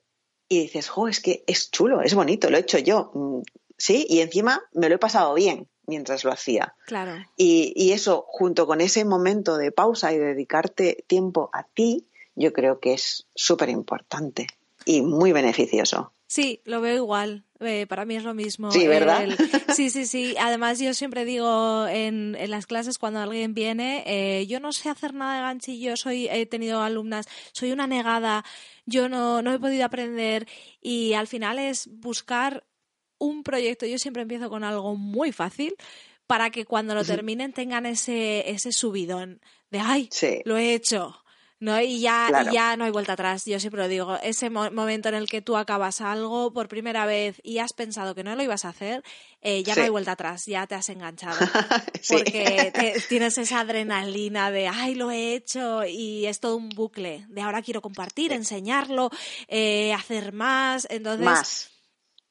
[0.49, 3.41] y dices, jo, es que es chulo, es bonito, lo he hecho yo, mm,
[3.77, 4.05] ¿sí?
[4.09, 6.75] Y encima me lo he pasado bien mientras lo hacía.
[6.85, 7.25] Claro.
[7.37, 12.79] Y, eso, junto con ese momento de pausa y dedicarte tiempo a ti, yo creo
[12.79, 14.47] que es súper importante
[14.85, 16.11] y muy beneficioso.
[16.27, 17.43] Sí, lo veo igual.
[17.59, 18.71] Eh, para mí es lo mismo.
[18.71, 19.27] Sí, ¿verdad?
[19.75, 20.35] sí, sí, sí.
[20.39, 24.89] Además, yo siempre digo en, en las clases cuando alguien viene, eh, yo no sé
[24.89, 28.43] hacer nada de ganchillo, soy, he tenido alumnas, soy una negada,
[28.85, 30.47] yo no, no he podido aprender
[30.81, 32.65] y al final es buscar
[33.23, 35.75] un proyecto, yo siempre empiezo con algo muy fácil
[36.27, 40.09] para que cuando lo terminen tengan ese, ese subidón de, ay,
[40.45, 41.23] lo he hecho.
[41.63, 41.79] ¿no?
[41.79, 45.29] Y ya, ya no hay vuelta atrás, yo siempre lo digo, ese momento en el
[45.29, 48.69] que tú acabas algo por primera vez y has pensado que no lo ibas a
[48.69, 49.01] hacer,
[49.41, 51.37] eh, ya no hay vuelta atrás, ya te has enganchado.
[52.09, 57.41] Porque tienes esa adrenalina de, ay, lo he hecho y es todo un bucle, de
[57.41, 59.09] ahora quiero compartir, enseñarlo,
[59.47, 61.23] eh, hacer más, entonces...
[61.23, 61.72] Más.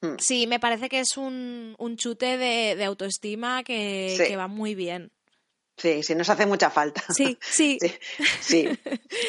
[0.03, 0.19] Mm.
[0.19, 5.13] Sí, me parece que es un, un chute de, autoestima que, va muy bien.
[5.77, 7.03] Sí, sí, nos hace mucha falta.
[7.15, 7.79] Sí, sí.
[8.41, 8.69] sí,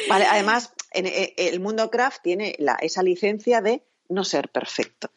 [0.08, 5.10] Vale, además, en, e, el mundo craft tiene la, esa licencia de no ser perfecto.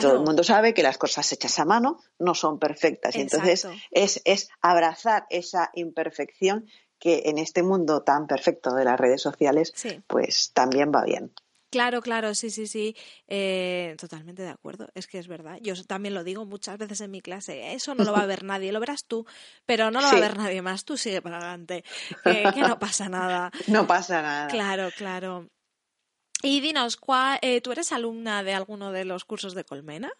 [0.00, 3.16] Todo el mundo sabe que las cosas hechas a mano no son perfectas.
[3.16, 6.66] Y entonces es, es abrazar esa imperfección
[6.98, 9.72] que en este mundo tan perfecto de las redes sociales,
[10.06, 11.32] pues también va bien.
[11.70, 12.96] Claro, claro, sí, sí, sí,
[13.28, 14.88] eh, totalmente de acuerdo.
[14.94, 15.58] Es que es verdad.
[15.62, 17.74] Yo también lo digo muchas veces en mi clase.
[17.74, 19.24] Eso no lo va a ver nadie, lo verás tú,
[19.66, 20.84] pero no lo va a ver nadie más.
[20.84, 21.84] Tú sigue para adelante,
[22.24, 23.50] que, no pasa nada.
[23.68, 24.48] No pasa nada.
[24.48, 25.48] Claro, claro.
[26.42, 26.98] Y dinos,
[27.42, 30.10] eh, ¿tú eres alumna de alguno de los cursos de Colmena?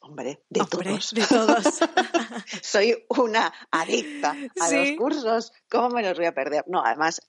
[0.00, 1.10] Hombre, de todos.
[1.10, 1.80] De todos.
[2.62, 5.52] Soy una adicta a los cursos.
[5.68, 6.64] ¿Cómo me los voy a perder?
[6.68, 7.20] No, además,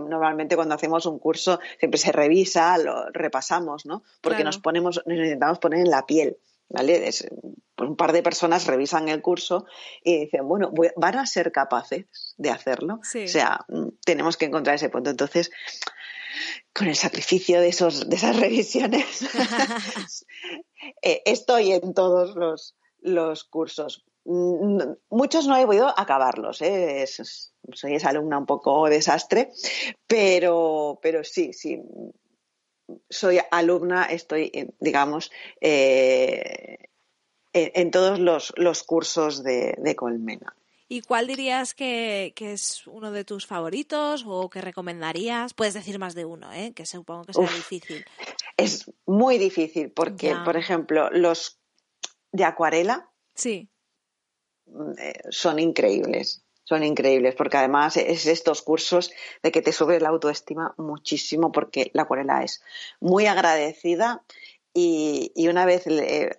[0.00, 4.02] normalmente cuando hacemos un curso siempre se revisa, lo repasamos, ¿no?
[4.20, 6.38] Porque nos ponemos, nos intentamos poner en la piel.
[6.72, 7.00] ¿Vale?
[7.00, 9.66] pues un par de personas revisan el curso
[10.04, 13.00] y dicen, bueno, ¿van a ser capaces de hacerlo?
[13.02, 15.10] O sea, mm, tenemos que encontrar ese punto.
[15.10, 15.50] Entonces,
[16.72, 19.22] con el sacrificio de, esos, de esas revisiones,
[21.02, 24.04] eh, estoy en todos los, los cursos.
[24.32, 24.78] Mm,
[25.10, 27.04] muchos no he podido acabarlos, ¿eh?
[27.72, 29.50] soy esa alumna un poco desastre,
[30.06, 31.82] pero, pero sí, sí.
[33.08, 36.78] Soy alumna, estoy, digamos, eh,
[37.52, 40.54] en, todos los, cursos de, Colmena.
[40.88, 45.54] ¿Y cuál dirías que, es uno de tus favoritos o que recomendarías?
[45.54, 46.72] Puedes decir más de uno, ¿eh?
[46.72, 48.04] que supongo que será difícil.
[48.56, 51.58] Es muy difícil porque, por ejemplo, los
[52.30, 53.68] de acuarela sí.
[54.98, 56.44] Eh, son increíbles.
[56.64, 59.10] Son increíbles porque además es estos cursos
[59.42, 62.62] de que te sube la autoestima muchísimo porque la acuarela es
[63.00, 64.22] muy agradecida
[64.72, 65.84] y, una vez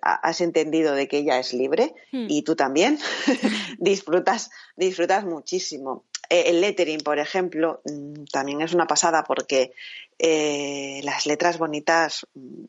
[0.00, 2.26] has entendido de que ella es libre hmm.
[2.30, 2.98] y tú también,
[3.78, 6.06] disfrutas, disfrutas muchísimo.
[6.30, 9.74] Eh, el lettering, por ejemplo, mm, también es una pasada porque
[10.18, 12.64] eh, las letras bonitas mm,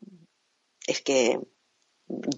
[0.86, 1.40] es que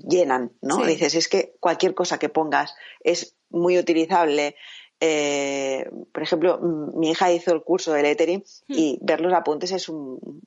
[0.07, 0.85] llenan, ¿no?
[0.85, 4.55] Dices, es que cualquier cosa que pongas es muy utilizable.
[4.99, 8.73] Eh, por ejemplo, mi hija hizo el curso de lettering hmm.
[8.73, 10.41] y ver los apuntes es un,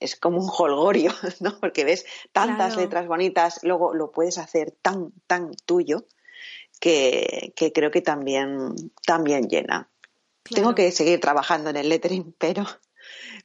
[0.00, 1.58] es como un holgorio, ¿no?
[1.60, 6.06] Porque ves tantas letras bonitas, luego lo puedes hacer tan, tan tuyo
[6.80, 8.74] que, creo que también,
[9.06, 9.88] también llena.
[10.42, 12.64] Tengo que seguir trabajando en el lettering, pero,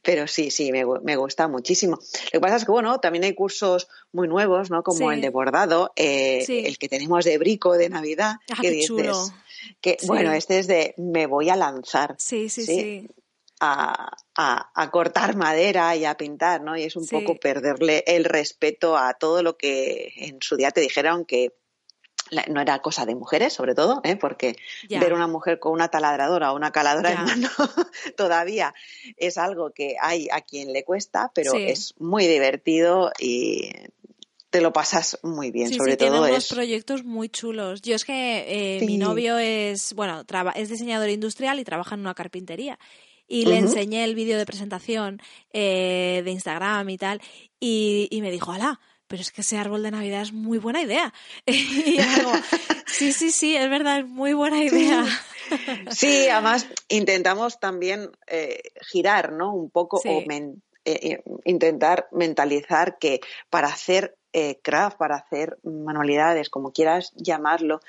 [0.02, 1.98] pero sí, sí, me, gusta muchísimo.
[2.26, 4.82] Lo que pasa es que, bueno, también hay cursos muy nuevos, ¿no?
[4.82, 9.32] Como el de bordado, eh, el que tenemos de brico de Navidad, ah, que dices,
[9.80, 12.16] que, bueno, este es de me voy a lanzar.
[12.18, 13.08] Sí, sí, sí
[13.62, 16.76] a, cortar madera y a pintar, ¿no?
[16.76, 20.80] Y es un poco perderle el respeto a todo lo que en su día te
[20.80, 21.54] dijeron que
[22.48, 24.16] no era cosa de mujeres, sobre todo, ¿eh?
[24.16, 24.56] porque
[24.88, 27.48] ver una mujer con una taladradora o una caladora en mano
[28.16, 28.74] todavía
[29.16, 33.70] es algo que hay a quien le cuesta, pero es muy divertido y
[34.52, 36.48] te lo pasas muy bien, sobre todo es...
[36.48, 37.80] proyectos muy chulos.
[37.80, 42.14] Yo es que eh, mi novio es, bueno, es diseñador industrial y trabaja en una
[42.14, 42.78] carpintería.
[43.26, 45.22] Y le enseñé el vídeo de presentación
[45.54, 47.22] eh, de Instagram y tal,
[47.58, 48.78] y, me dijo, ala,
[49.12, 51.12] pero es que ese árbol de Navidad es muy buena idea.
[51.46, 51.98] y
[52.86, 55.04] sí, sí, sí, es verdad, es muy buena idea.
[55.90, 59.52] Sí, además intentamos también eh, girar, ¿no?
[59.52, 60.24] Un poco o
[60.86, 63.20] eh, intentar mentalizar que
[63.50, 64.16] para hacer
[64.62, 67.80] craft, para hacer manualidades, como quieras llamarlo,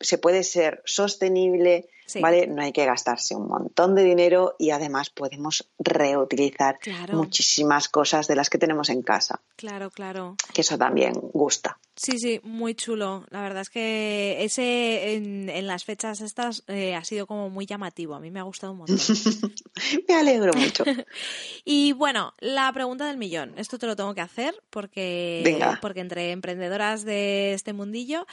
[0.00, 1.88] se puede ser sostenible,
[2.20, 2.46] ¿vale?
[2.46, 6.78] No hay que gastarse un montón de dinero y además podemos reutilizar
[7.12, 9.40] muchísimas cosas de las que tenemos en casa.
[9.56, 10.36] Claro, claro.
[10.52, 11.78] Que eso también gusta.
[11.94, 13.24] Sí, sí, muy chulo.
[13.28, 18.14] La verdad es que ese en, las fechas estas eh, ha sido como muy llamativo.
[18.14, 18.96] A mí me ha gustado un montón.
[20.08, 20.84] me alegro mucho.
[21.64, 23.52] y bueno, la pregunta del millón.
[23.56, 25.42] Esto te lo tengo que hacer porque,
[25.80, 28.26] porque entre emprendedoras de este mundillo,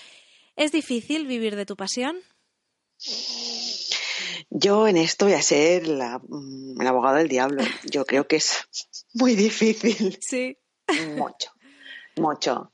[0.56, 2.18] ¿es difícil vivir de tu pasión?
[4.50, 7.64] Yo en esto voy a ser la, mm, el abogado del diablo.
[7.90, 8.58] Yo creo que es
[9.14, 10.18] muy difícil.
[10.22, 10.58] Sí.
[11.16, 11.52] Mucho,
[12.18, 12.72] mucho.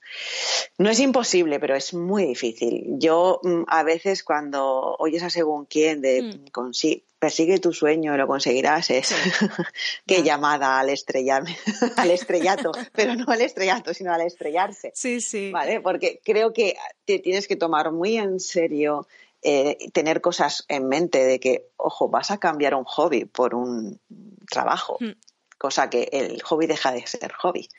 [0.78, 2.86] No es imposible, pero es muy difícil.
[2.97, 6.45] Yo mm, a veces cuando oyes a según quién de mm.
[7.25, 9.09] Persigue tu sueño lo conseguirás es
[10.05, 11.57] qué llamada al estrellarme,
[11.97, 14.91] al estrellato, pero no al estrellato, sino al estrellarse.
[14.93, 15.49] Sí, sí.
[15.51, 15.81] ¿Vale?
[15.81, 19.07] Porque creo que te tienes que tomar muy en serio
[19.41, 23.99] eh, tener cosas en mente de que, ojo, vas a cambiar un hobby por un
[24.47, 25.13] trabajo, hmm.
[25.57, 27.69] Cosa que el hobby deja de ser hobby,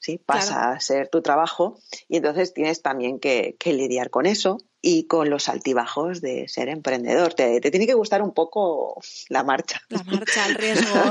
[0.00, 0.18] ¿sí?
[0.18, 5.28] Pasa a ser tu trabajo y entonces tienes también que, lidiar con eso y con
[5.28, 7.34] los altibajos de ser emprendedor.
[7.34, 9.82] Te, tiene que gustar un poco la marcha.
[9.88, 11.02] La marcha, el riesgo,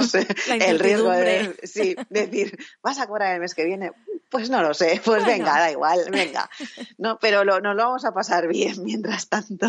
[0.60, 3.92] el riesgo de sí, decir, vas a cobrar el mes que viene,
[4.30, 6.50] pues no lo sé, pues venga, da igual, venga.
[6.98, 9.68] No, pero lo, nos lo vamos a pasar bien mientras tanto.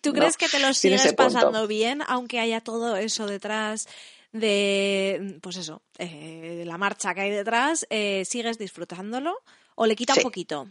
[0.00, 3.88] ¿Tú crees que te lo sigues pasando bien, aunque haya todo eso detrás
[4.34, 9.38] de, pues eso, eh, la marcha que hay detrás, eh, sigues disfrutándolo
[9.76, 10.68] o le quita un poquito?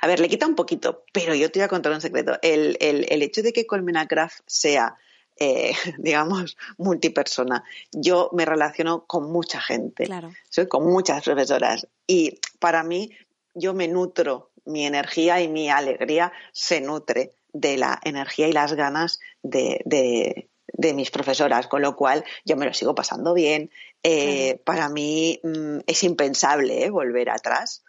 [0.00, 2.38] A ver, le quita un poquito, pero yo te voy a contar un secreto.
[2.42, 4.96] El, el, el hecho de que Colmena Craft sea
[5.38, 7.62] eh, digamos, multipersona.
[7.92, 10.08] Yo me relaciono con mucha gente,
[10.48, 13.10] soy con muchas profesoras y para mí
[13.54, 18.74] yo me nutro, mi energía y mi alegría se nutre de la energía y las
[18.74, 20.48] ganas de, de,
[20.94, 23.70] mis profesoras, con lo cual yo me lo sigo pasando bien.
[24.02, 27.84] Eh, para mí mm, es impensable eh, volver atrás.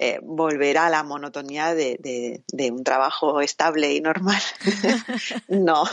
[0.00, 4.40] Eh, volver a la monotonía de, un trabajo estable y normal.
[5.48, 5.84] no,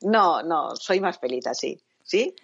[0.00, 1.78] no, no, soy más feliz así.
[2.02, 2.34] ¿Sí?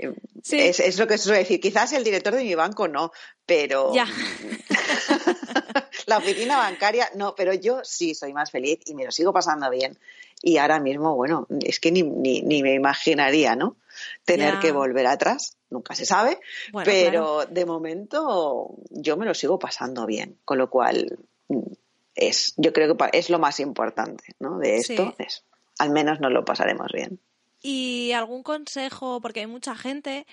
[0.52, 1.58] Es, lo que suelo decir.
[1.60, 3.10] Quizás el director de mi banco no,
[3.46, 3.92] pero.
[3.94, 4.06] Ya.
[6.16, 9.68] la oficina bancaria, no, pero yo sí soy más feliz y me lo sigo pasando
[9.70, 9.98] bien.
[10.42, 13.76] Y ahora mismo, bueno, es que ni, ni, me imaginaría, ¿no?
[14.24, 16.38] Tener que volver atrás, nunca se sabe,
[16.84, 21.18] pero de momento yo me lo sigo pasando bien, con lo cual
[22.14, 24.58] es, yo creo que es lo más importante, ¿no?
[24.58, 25.44] De esto, es,
[25.78, 27.18] al menos nos lo pasaremos bien.
[27.62, 29.20] ¿Y algún consejo?
[29.20, 30.26] Porque hay mucha gente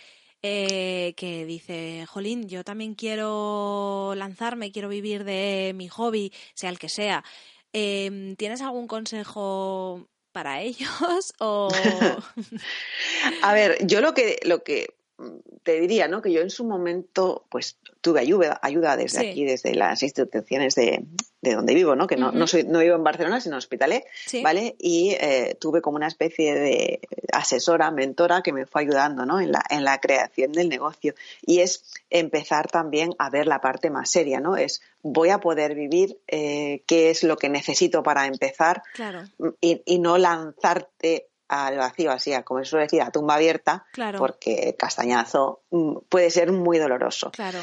[0.43, 6.79] eh, que dice, Jolín, yo también quiero lanzarme, quiero vivir de mi hobby, sea el
[6.79, 7.23] que sea.
[7.71, 11.33] Em, ¿Tienes algún consejo para ellos?
[11.39, 11.69] O...
[13.41, 14.93] A ver, yo lo que, lo que
[15.63, 16.21] te diría, ¿no?
[16.21, 21.05] Que yo en su momento, pues tuve ayuda, ayuda desde aquí, desde las instituciones de,
[21.41, 22.07] de donde vivo, ¿no?
[22.07, 24.03] Que no, no, soy, no vivo en Barcelona, sino en Hospitalet,
[24.41, 24.75] ¿vale?
[24.79, 26.99] Y eh, tuve como una especie de
[27.31, 29.39] asesora, mentora que me fue ayudando, ¿no?
[29.39, 31.13] En la, en la creación del negocio.
[31.41, 34.57] Y es empezar también a ver la parte más seria, ¿no?
[34.57, 39.23] Es, voy a poder vivir, eh, qué es lo que necesito para empezar claro.
[39.61, 43.85] y, y no lanzarte al vacío, así, como suele decir, a tumba abierta,
[44.17, 47.31] porque castañazo mm, puede ser muy doloroso.
[47.31, 47.59] Claro.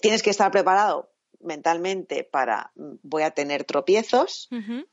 [0.00, 1.10] Tienes que estar preparado
[1.40, 4.48] mentalmente para mm, voy a tener tropiezos,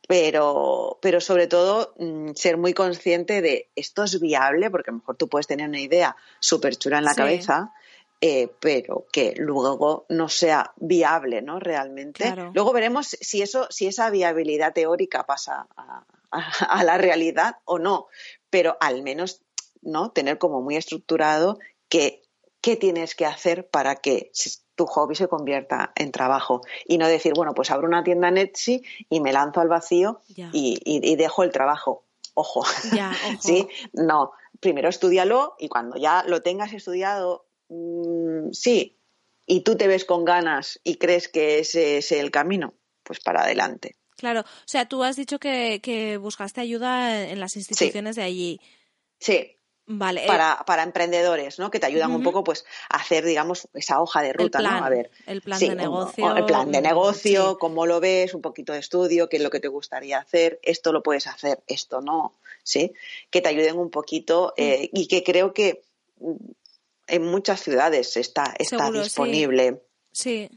[0.07, 4.99] pero, pero sobre todo mm, ser muy consciente de esto es viable, porque a lo
[4.99, 7.73] mejor tú puedes tener una idea súper chula en la cabeza,
[8.19, 11.59] eh, pero que luego no sea viable, ¿no?
[11.59, 12.33] Realmente.
[12.53, 18.07] Luego veremos si eso, si esa viabilidad teórica pasa a, a, la realidad o no,
[18.49, 19.41] pero al menos
[19.82, 21.59] no tener como muy estructurado
[21.89, 22.23] que
[22.61, 24.32] qué tienes que hacer para que
[24.75, 28.38] tu hobby se convierta en trabajo y no decir, bueno, pues abro una tienda en
[28.38, 30.21] Etsy y me lanzo al vacío
[30.53, 32.03] y, dejo el trabajo.
[32.34, 32.63] Ojo.
[33.39, 33.67] ¿Sí?
[33.93, 38.97] No, primero estudialo y cuando ya lo tengas estudiado, mm, sí,
[39.47, 42.73] y tú te ves con ganas y crees que ese es el camino,
[43.03, 43.95] pues para adelante.
[44.18, 48.59] Claro, o sea, tú has dicho que, buscaste ayuda en las instituciones de allí.
[49.20, 49.53] Sí.
[49.89, 50.26] Vale.
[50.26, 51.72] Eh, para, para emprendedores, ¿no?
[51.72, 54.84] Que te ayudan un poco, pues, a hacer, digamos, esa hoja de ruta, ¿no?
[54.84, 55.11] A ver.
[55.26, 56.36] El plan de negocio.
[56.36, 59.61] el plan de negocio, cómo lo ves, un poquito de estudio, qué es lo que
[59.61, 62.91] te gustaría hacer, esto lo puedes hacer, esto no, ¿sí?
[63.30, 65.84] Que te ayuden un poquito eh, y que creo que
[66.20, 66.36] mm,
[67.07, 69.84] en muchas ciudades está, está disponible.
[70.11, 70.49] sí.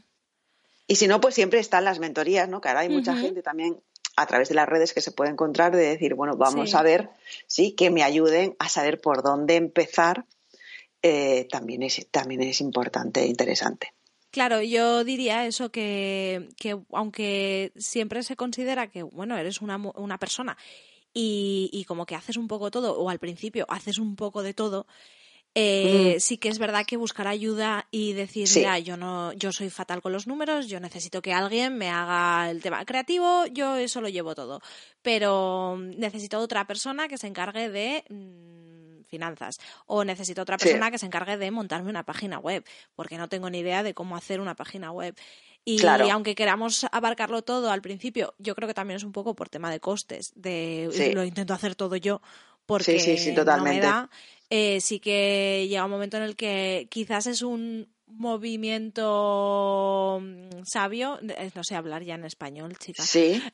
[0.87, 2.61] Y si no, pues siempre están las mentorías, ¿no?
[2.61, 3.81] Que ahora hay mucha gente también
[4.15, 7.09] a través de las redes que se puede encontrar de decir, bueno, vamos a ver,
[7.47, 10.25] sí, que me ayuden a saber por dónde empezar.
[11.03, 13.93] Eh, también, es, también es importante e interesante.
[14.29, 20.17] Claro, yo diría eso que, que, aunque siempre se considera que, bueno, eres una, una
[20.19, 20.57] persona
[21.13, 24.53] y, y, como que haces un poco todo, o al principio haces un poco de
[24.53, 24.87] todo,
[25.53, 29.69] eh, sí que es verdad que buscar ayuda y decir, mira, yo no, yo soy
[29.69, 33.99] fatal con los números, yo necesito que alguien me haga el tema creativo, yo eso
[33.99, 34.61] lo llevo todo.
[35.01, 39.57] Pero necesito otra persona que se encargue de mm, finanzas.
[39.87, 42.63] O necesito otra persona que se encargue de montarme una página web,
[42.95, 45.15] porque no tengo ni idea de cómo hacer una página web.
[45.65, 49.49] Y aunque queramos abarcarlo todo al principio, yo creo que también es un poco por
[49.49, 52.21] tema de costes, de lo intento hacer todo yo
[52.65, 54.09] porque no me da.
[54.53, 59.09] Eh, sí que llega un momento en el que quizás es un movimiento
[60.21, 63.09] mm, sabio, eh, no sé hablar ya en español, chicas.
[63.09, 63.41] Sí.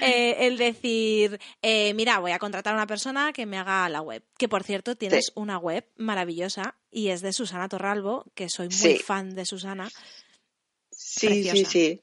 [0.00, 4.22] Eh, el decir, mira, voy a contratar a una persona que me haga la web.
[4.36, 8.98] Que por cierto, tienes una web maravillosa y es de Susana Torralbo, que soy muy
[8.98, 9.88] fan de Susana.
[10.90, 12.02] Sí, sí, sí.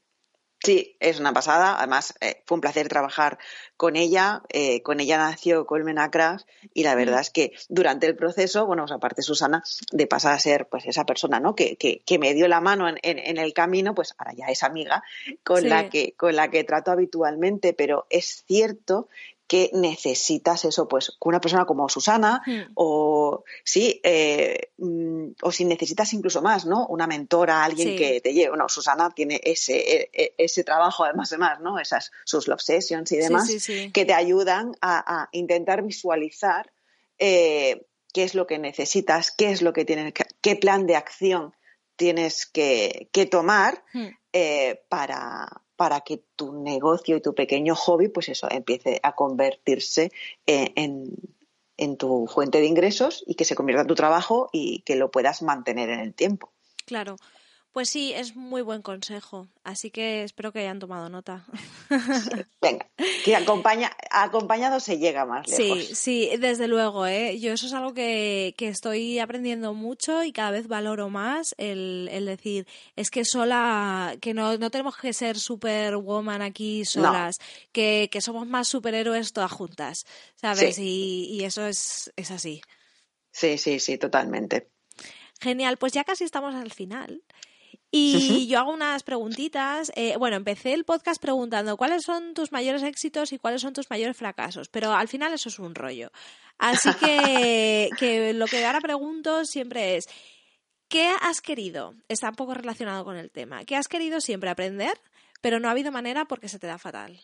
[0.63, 1.77] Sí, es una pasada.
[1.79, 3.39] Además, eh, fue un placer trabajar
[3.77, 4.43] con ella.
[4.49, 8.83] Eh, con ella nació Colmen Acras y la verdad es que durante el proceso, bueno,
[8.83, 11.55] pues aparte Susana, de pasar a ser pues esa persona, ¿no?
[11.55, 14.61] Que, que, que me dio la mano en, en, el camino, pues ahora ya es
[14.61, 15.03] amiga
[15.43, 17.73] con la que con la que trato habitualmente.
[17.73, 19.07] Pero es cierto
[19.51, 22.71] que necesitas eso, pues con una persona como Susana hmm.
[22.75, 26.87] o sí, eh, mm, o si necesitas incluso más, ¿no?
[26.87, 28.51] Una mentora, alguien que te lleve.
[28.51, 31.79] Bueno, Susana tiene ese, e, e, ese trabajo además de más, ¿no?
[31.79, 33.51] Esas sus love sessions y demás
[33.93, 36.71] que te ayudan a, intentar visualizar
[37.17, 41.53] eh, qué es lo que necesitas, qué es lo que tienes, qué plan de acción
[41.97, 44.07] tienes que, tomar hmm.
[44.31, 50.11] eh, para, para que tu negocio y tu pequeño hobby, pues eso, empiece a convertirse
[50.45, 51.11] en,
[51.75, 55.09] en, tu fuente de ingresos y que se convierta en tu trabajo y que lo
[55.09, 56.51] puedas mantener en el tiempo.
[56.85, 57.15] Claro.
[57.71, 61.45] Pues sí, es muy buen consejo, así que espero que hayan tomado nota.
[62.61, 62.89] venga,
[63.23, 65.85] que acompaña, acompañado se llega más lejos.
[65.85, 67.39] Sí, sí, desde luego, ¿eh?
[67.39, 72.09] Yo eso es algo que, que estoy aprendiendo mucho y cada vez valoro más el,
[72.11, 72.67] el decir,
[72.97, 77.37] es que sola, que no, no tenemos que ser superwoman aquí solas,
[77.71, 80.05] que, que somos más superhéroes todas juntas,
[80.35, 80.77] ¿sabes?
[80.77, 82.61] Y, y eso es, es así.
[83.31, 84.67] Sí, sí, sí, totalmente.
[85.39, 87.23] Genial, pues ya casi estamos al final.
[87.93, 89.91] Y yo hago unas preguntitas.
[89.95, 93.89] Eh, bueno, empecé el podcast preguntando cuáles son tus mayores éxitos y cuáles son tus
[93.89, 96.09] mayores fracasos, pero al final eso es un rollo.
[96.57, 100.05] Así que, que lo que ahora pregunto siempre es,
[100.87, 101.95] ¿qué has querido?
[102.07, 103.65] Está un poco relacionado con el tema.
[103.65, 104.93] ¿Qué has querido siempre aprender,
[105.41, 107.19] pero no ha habido manera porque se te da fatal?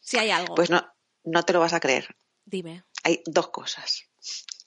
[0.00, 0.54] Si hay algo.
[0.54, 0.86] Pues no,
[1.24, 2.14] no te lo vas a creer.
[2.44, 2.84] Dime.
[3.04, 4.04] Hay dos cosas.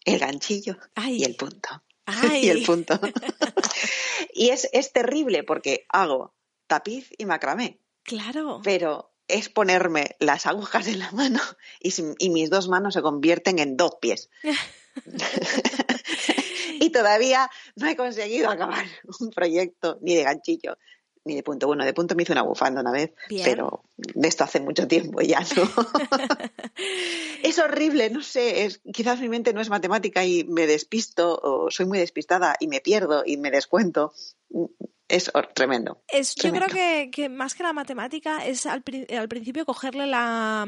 [0.04, 1.84] El ganchillo y el punto.
[2.42, 3.00] y el punto.
[4.34, 6.34] y es, es terrible porque hago
[6.68, 7.80] tapiz y macramé.
[8.04, 8.62] Claro.
[8.64, 11.40] Pero es ponerme las agujas en la mano
[11.80, 14.30] y, y mis dos manos se convierten en dos pies.
[16.80, 18.86] y todavía no he conseguido acabar
[19.20, 20.78] un proyecto ni de ganchillo
[21.26, 21.68] ni de punto.
[21.68, 23.12] Bueno, de punto me hice una bufanda una vez,
[23.44, 25.70] pero de esto hace mucho tiempo ya, ¿no?
[27.44, 31.72] es horrible, no sé, es, quizás mi mente no es matemática y me despisto, o
[31.72, 34.14] soy muy despistada y me pierdo y me descuento.
[35.08, 36.02] Es tremendo.
[36.08, 38.84] Es, Yo creo que, que, más que la matemática es al,
[39.18, 40.66] al principio cogerle la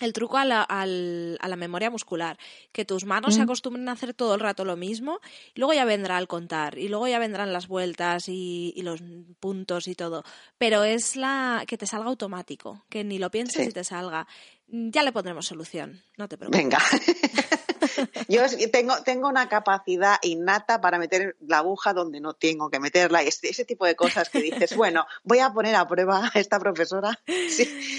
[0.00, 2.38] el truco a la, a la, memoria muscular,
[2.72, 3.44] que tus manos se mm.
[3.44, 5.20] acostumbren a hacer todo el rato lo mismo,
[5.54, 9.02] y luego ya vendrá el contar, y luego ya vendrán las vueltas y, los
[9.40, 10.24] puntos y todo.
[10.58, 14.26] Pero es la que te salga automático, que ni lo pienses y te salga.
[14.72, 16.62] Ya le pondremos solución, no te preocupes.
[16.62, 16.78] Venga.
[18.28, 23.22] Yo tengo, tengo una capacidad innata para meter la aguja donde no tengo que meterla
[23.24, 26.58] y ese, tipo de cosas que dices, bueno, voy a poner a prueba a esta
[26.58, 27.18] profesora.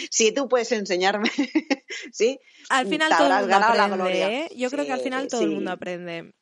[0.09, 1.29] Si, tú puedes enseñarme,
[2.11, 2.39] ¿sí?
[2.69, 4.49] Al final todo el mundo aprende, ¿eh?
[4.55, 6.33] Yo creo que al final todo el mundo aprende.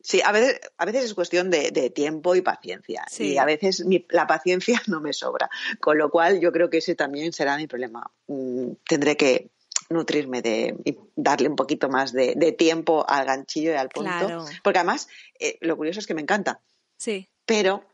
[0.00, 3.06] Sí, a veces, a veces es cuestión de, tiempo y paciencia.
[3.18, 5.48] Y a veces la paciencia no me sobra.
[5.80, 8.10] Con lo cual yo creo que ese también será mi problema.
[8.26, 9.50] Mm, tendré que
[9.90, 14.44] nutrirme de y darle un poquito más de, tiempo al ganchillo y al punto.
[14.62, 15.08] Porque además,
[15.38, 16.60] eh, lo curioso es que me encanta.
[16.96, 17.28] Sí.
[17.44, 17.84] Pero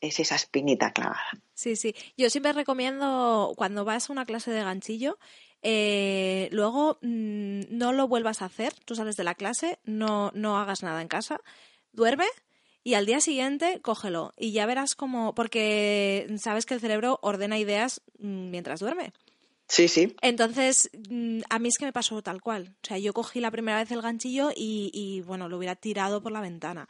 [0.00, 1.22] es esa espinita clavada.
[1.54, 1.94] Sí, sí.
[2.16, 5.18] Yo siempre recomiendo cuando vas a una clase de ganchillo,
[5.62, 10.58] eh, luego mm, no lo vuelvas a hacer, tú sales de la clase, no, no
[10.58, 11.40] hagas nada en casa,
[11.92, 12.26] duerme
[12.82, 17.58] y al día siguiente cógelo y ya verás cómo, porque sabes que el cerebro ordena
[17.58, 19.12] ideas mm, mientras duerme.
[19.72, 20.14] Sí, sí.
[20.20, 22.76] Entonces, mm, a mí es que me pasó tal cual.
[22.82, 26.30] O sea, yo cogí la primera vez el ganchillo y, bueno, lo hubiera tirado por
[26.30, 26.86] la ventana.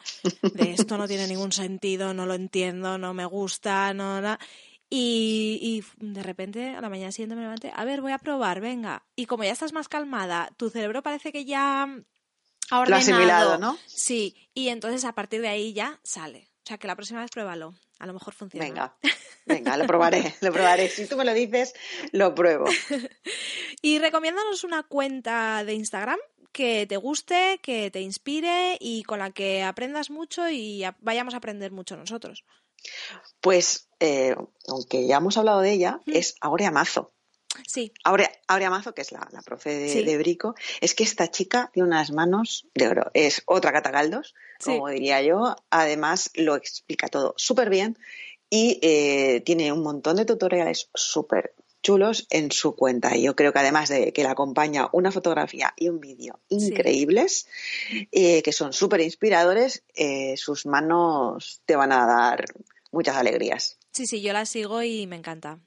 [0.55, 4.41] De esto no tiene ningún sentido, no lo entiendo, no me gusta, no, nada.
[4.91, 8.61] Y, y, de repente a la mañana siguiente me levanté, a ver, voy a probar,
[8.61, 9.05] venga.
[9.15, 12.91] Y como ya estás más calmada, tu cerebro parece que ya ha ordenado.
[12.91, 13.79] Lo asimilado, ¿no?
[13.87, 16.51] Sí, y entonces a partir de ahí ya sale.
[16.65, 17.75] O sea, que la próxima vez pruébalo.
[18.03, 18.65] A lo mejor funciona.
[18.67, 18.97] Venga,
[19.47, 20.89] venga, lo probaré, lo probaré.
[20.89, 21.73] Si tú me lo dices,
[22.11, 22.65] lo pruebo.
[23.81, 26.19] y recomiéndanos una cuenta de Instagram
[26.51, 31.37] que te guste, que te inspire y con la que aprendas mucho y vayamos a
[31.37, 32.45] aprender mucho nosotros.
[33.41, 34.35] Pues, eh,
[34.67, 36.17] aunque ya hemos hablado de ella, mm.
[36.17, 37.13] es Aurea Mazo.
[37.67, 37.93] Sí.
[38.05, 42.67] Aurea, Mazo, que es la, profe de, Brico, es que esta chica tiene unas manos
[42.75, 43.11] de oro.
[43.15, 44.35] Es otra catagaldos,
[44.65, 45.57] como diría yo.
[45.71, 47.99] Además, lo explica todo súper bien
[48.49, 53.17] y eh, tiene un montón de tutoriales súper chulos en su cuenta.
[53.17, 57.49] Y yo creo que además de que le acompaña una fotografía y un vídeo increíbles,
[58.13, 62.45] eh, que son súper inspiradores, eh, sus manos te van a dar
[62.93, 63.79] muchas alegrías.
[63.91, 65.59] Sí, sí, yo la sigo y me encanta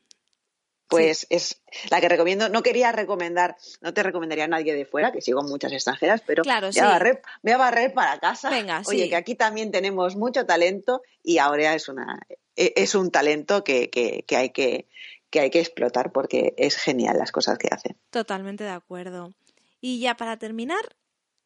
[0.88, 2.49] pues es la que recomiendo.
[2.49, 6.43] No quería recomendar, no te recomendaría a nadie de fuera, que sigo muchas extranjeras, pero
[6.43, 8.49] claro, voy, a barrer, voy, a barrer, para casa.
[8.49, 12.19] Venga, Oye, que aquí también tenemos mucho talento y ahora es, una,
[12.55, 14.88] e, es un talento que, que, hay que,
[15.29, 17.95] que hay que explotar porque es genial las cosas que hace.
[18.09, 19.33] Totalmente de acuerdo.
[19.81, 20.95] Y ya para terminar,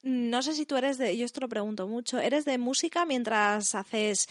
[0.01, 3.75] no sé si tú eres de, yo esto lo pregunto mucho, ¿eres de música mientras
[3.75, 4.27] haces,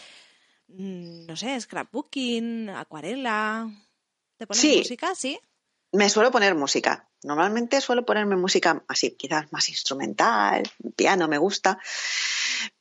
[0.67, 3.69] mm, no sé, scrapbooking, acuarela?
[4.39, 5.13] ¿Te pones música?
[5.15, 5.37] Sí.
[5.91, 7.09] Me suelo poner música.
[7.23, 10.63] Normalmente suelo ponerme música así, quizás más instrumental,
[10.95, 11.77] piano me gusta.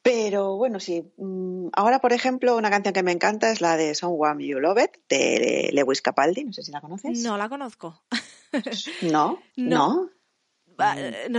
[0.00, 1.02] Pero bueno, sí.
[1.16, 4.84] Mm, ahora, por ejemplo, una canción que me encanta es la de Someone You Love
[4.84, 6.44] It de Lewis Capaldi.
[6.44, 7.18] No sé si la conoces.
[7.24, 8.04] No la conozco.
[9.02, 9.42] ¿No?
[9.56, 9.66] no.
[9.66, 10.10] no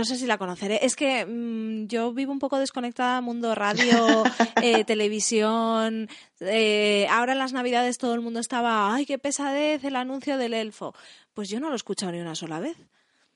[0.04, 0.80] sé si la conoceré.
[0.82, 4.24] Es que mm, yo vivo un poco desconectada mundo radio,
[4.62, 6.08] eh, televisión.
[6.40, 10.54] Eh, ahora en las navidades todo el mundo estaba, ay, qué pesadez el anuncio del
[10.54, 10.94] elfo.
[11.34, 12.76] Pues yo no lo he escuchado ni una sola vez.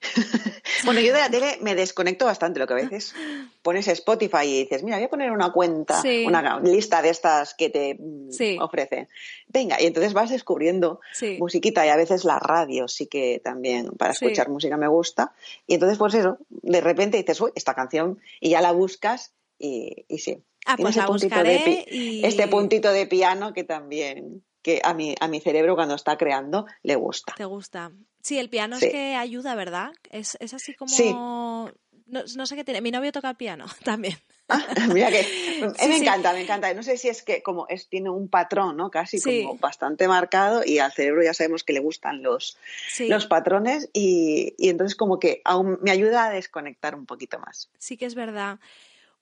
[0.84, 3.14] bueno, yo de la tele me desconecto bastante, lo que a veces
[3.62, 7.70] pones Spotify y dices, mira, voy a poner una cuenta, una lista de estas que
[7.70, 9.09] te mm, ofrecen.
[9.48, 11.00] Venga, y entonces vas descubriendo
[11.38, 15.32] musiquita y a veces la radio sí que también para escuchar música me gusta.
[15.66, 20.05] Y entonces, pues eso, de repente dices, uy, esta canción, y ya la buscas y,
[20.18, 20.42] sí.
[20.66, 25.41] Ah, pues puntito de, este puntito de piano que también que a mi, a mi
[25.41, 27.35] cerebro cuando está creando le gusta.
[27.37, 27.93] Te gusta.
[28.23, 29.93] Sí, el piano es que ayuda, ¿verdad?
[30.11, 31.71] Es, es así como...
[32.07, 32.81] No, sé qué tiene.
[32.83, 34.17] Mi novio toca el piano también.
[34.49, 35.25] Ah, mira que
[35.89, 36.73] me encanta, me encanta.
[36.75, 38.91] No sé si es que como es tiene un patrón, ¿no?
[38.91, 42.59] Casi como bastante marcado y al cerebro ya sabemos que le gustan los,
[43.01, 47.71] los patrones y, y, entonces como que aún me ayuda a desconectar un poquito más.
[47.79, 48.59] Sí que es verdad.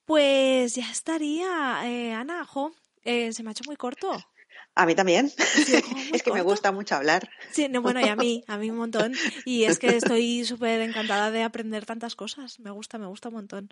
[0.05, 2.45] Pues ya estaría, eh, Ana,
[3.05, 4.11] eh, se me ha hecho muy corto.
[4.75, 5.31] A mí también.
[6.13, 7.29] es que me gusta mucho hablar.
[7.51, 9.13] Sí, bueno, y a mí, a mí un montón.
[9.45, 12.59] Y es que estoy súper encantada de aprender tantas cosas.
[12.59, 13.69] Me gusta, me gusta un montón.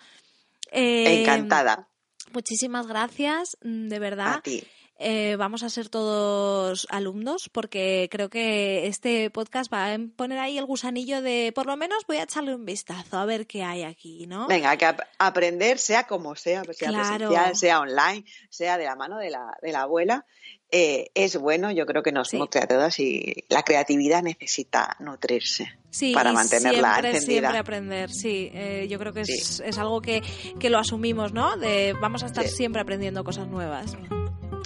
[0.71, 1.87] Eh, encantada.
[2.33, 4.35] Muchísimas gracias, mm, de verdad.
[4.35, 4.63] A ti.
[5.03, 10.59] Eh, vamos a ser todos alumnos porque creo que este podcast va a poner ahí
[10.59, 13.81] el gusanillo de por lo menos voy a echarle un vistazo a ver qué hay
[13.81, 14.45] aquí, ¿no?
[14.45, 19.31] Venga, que aprender sea como sea, sea presencial, sea online, sea de la mano de
[19.31, 20.27] la, de la abuela,
[20.71, 25.69] eh, es bueno, yo creo que nos nutre a todas y la creatividad necesita nutrirse
[26.13, 27.39] para mantenerla siempre, encendida.
[27.41, 28.49] Siempre aprender, sí.
[28.53, 30.21] Eh, yo creo que es, algo que,
[30.69, 31.57] lo asumimos, ¿no?
[31.57, 33.97] De vamos a estar siempre aprendiendo cosas nuevas.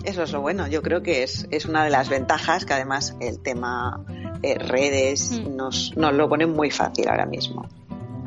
[0.03, 3.16] Eso es lo bueno, yo creo que es, es una de las ventajas que además
[3.20, 4.06] el tema
[4.43, 5.56] eh, redes mm.
[5.56, 7.68] nos, nos lo pone muy fácil ahora mismo.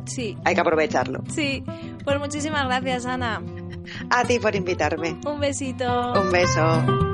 [0.04, 0.36] Sí.
[0.44, 1.22] Hay que aprovecharlo.
[1.32, 1.62] Sí.
[2.02, 3.40] Pues muchísimas gracias, Ana.
[4.10, 5.16] A ti por invitarme.
[5.24, 6.12] Un besito.
[6.20, 7.07] Un beso.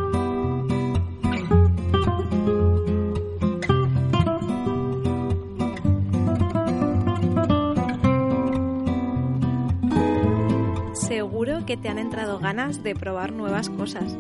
[11.67, 14.17] Que te han entrado ganas de probar nuevas cosas.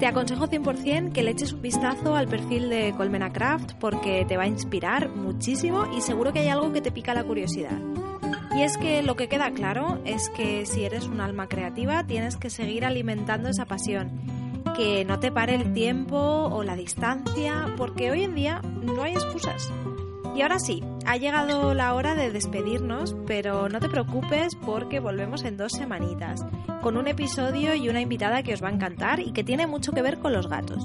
[0.00, 4.36] Te aconsejo 100% que le eches un vistazo al perfil de Colmena Craft porque te
[4.36, 7.78] va a inspirar muchísimo y seguro que hay algo que te pica la curiosidad.
[8.56, 12.36] Y es que lo que queda claro es que si eres un alma creativa tienes
[12.36, 14.10] que seguir alimentando esa pasión,
[14.76, 19.12] que no te pare el tiempo o la distancia, porque hoy en día no hay
[19.12, 19.70] excusas.
[20.34, 25.44] Y ahora sí, ha llegado la hora de despedirnos, pero no te preocupes porque volvemos
[25.44, 26.44] en dos semanitas,
[26.82, 29.92] con un episodio y una invitada que os va a encantar y que tiene mucho
[29.92, 30.82] que ver con los gatos.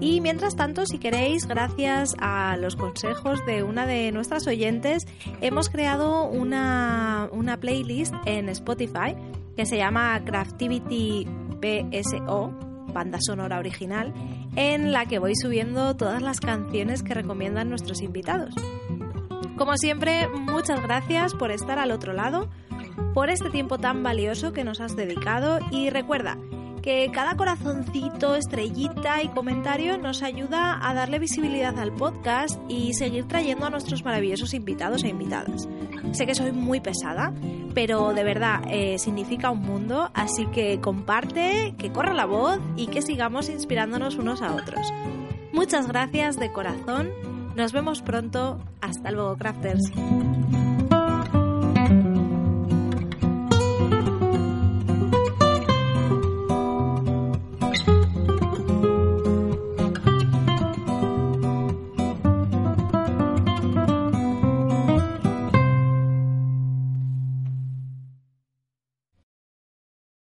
[0.00, 5.06] Y mientras tanto, si queréis, gracias a los consejos de una de nuestras oyentes,
[5.40, 9.14] hemos creado una, una playlist en Spotify
[9.56, 11.26] que se llama Craftivity
[11.60, 12.52] BSO,
[12.92, 14.12] banda sonora original,
[14.56, 18.54] en la que voy subiendo todas las canciones que recomiendan nuestros invitados.
[19.60, 22.48] Como siempre, muchas gracias por estar al otro lado,
[23.12, 26.38] por este tiempo tan valioso que nos has dedicado y recuerda
[26.80, 33.28] que cada corazoncito, estrellita y comentario nos ayuda a darle visibilidad al podcast y seguir
[33.28, 35.68] trayendo a nuestros maravillosos invitados e invitadas.
[36.12, 37.34] Sé que soy muy pesada,
[37.74, 42.86] pero de verdad eh, significa un mundo, así que comparte, que corra la voz y
[42.86, 44.90] que sigamos inspirándonos unos a otros.
[45.52, 47.10] Muchas gracias de corazón
[47.56, 48.58] nos vemos pronto.
[48.80, 49.80] Hasta luego, crafters.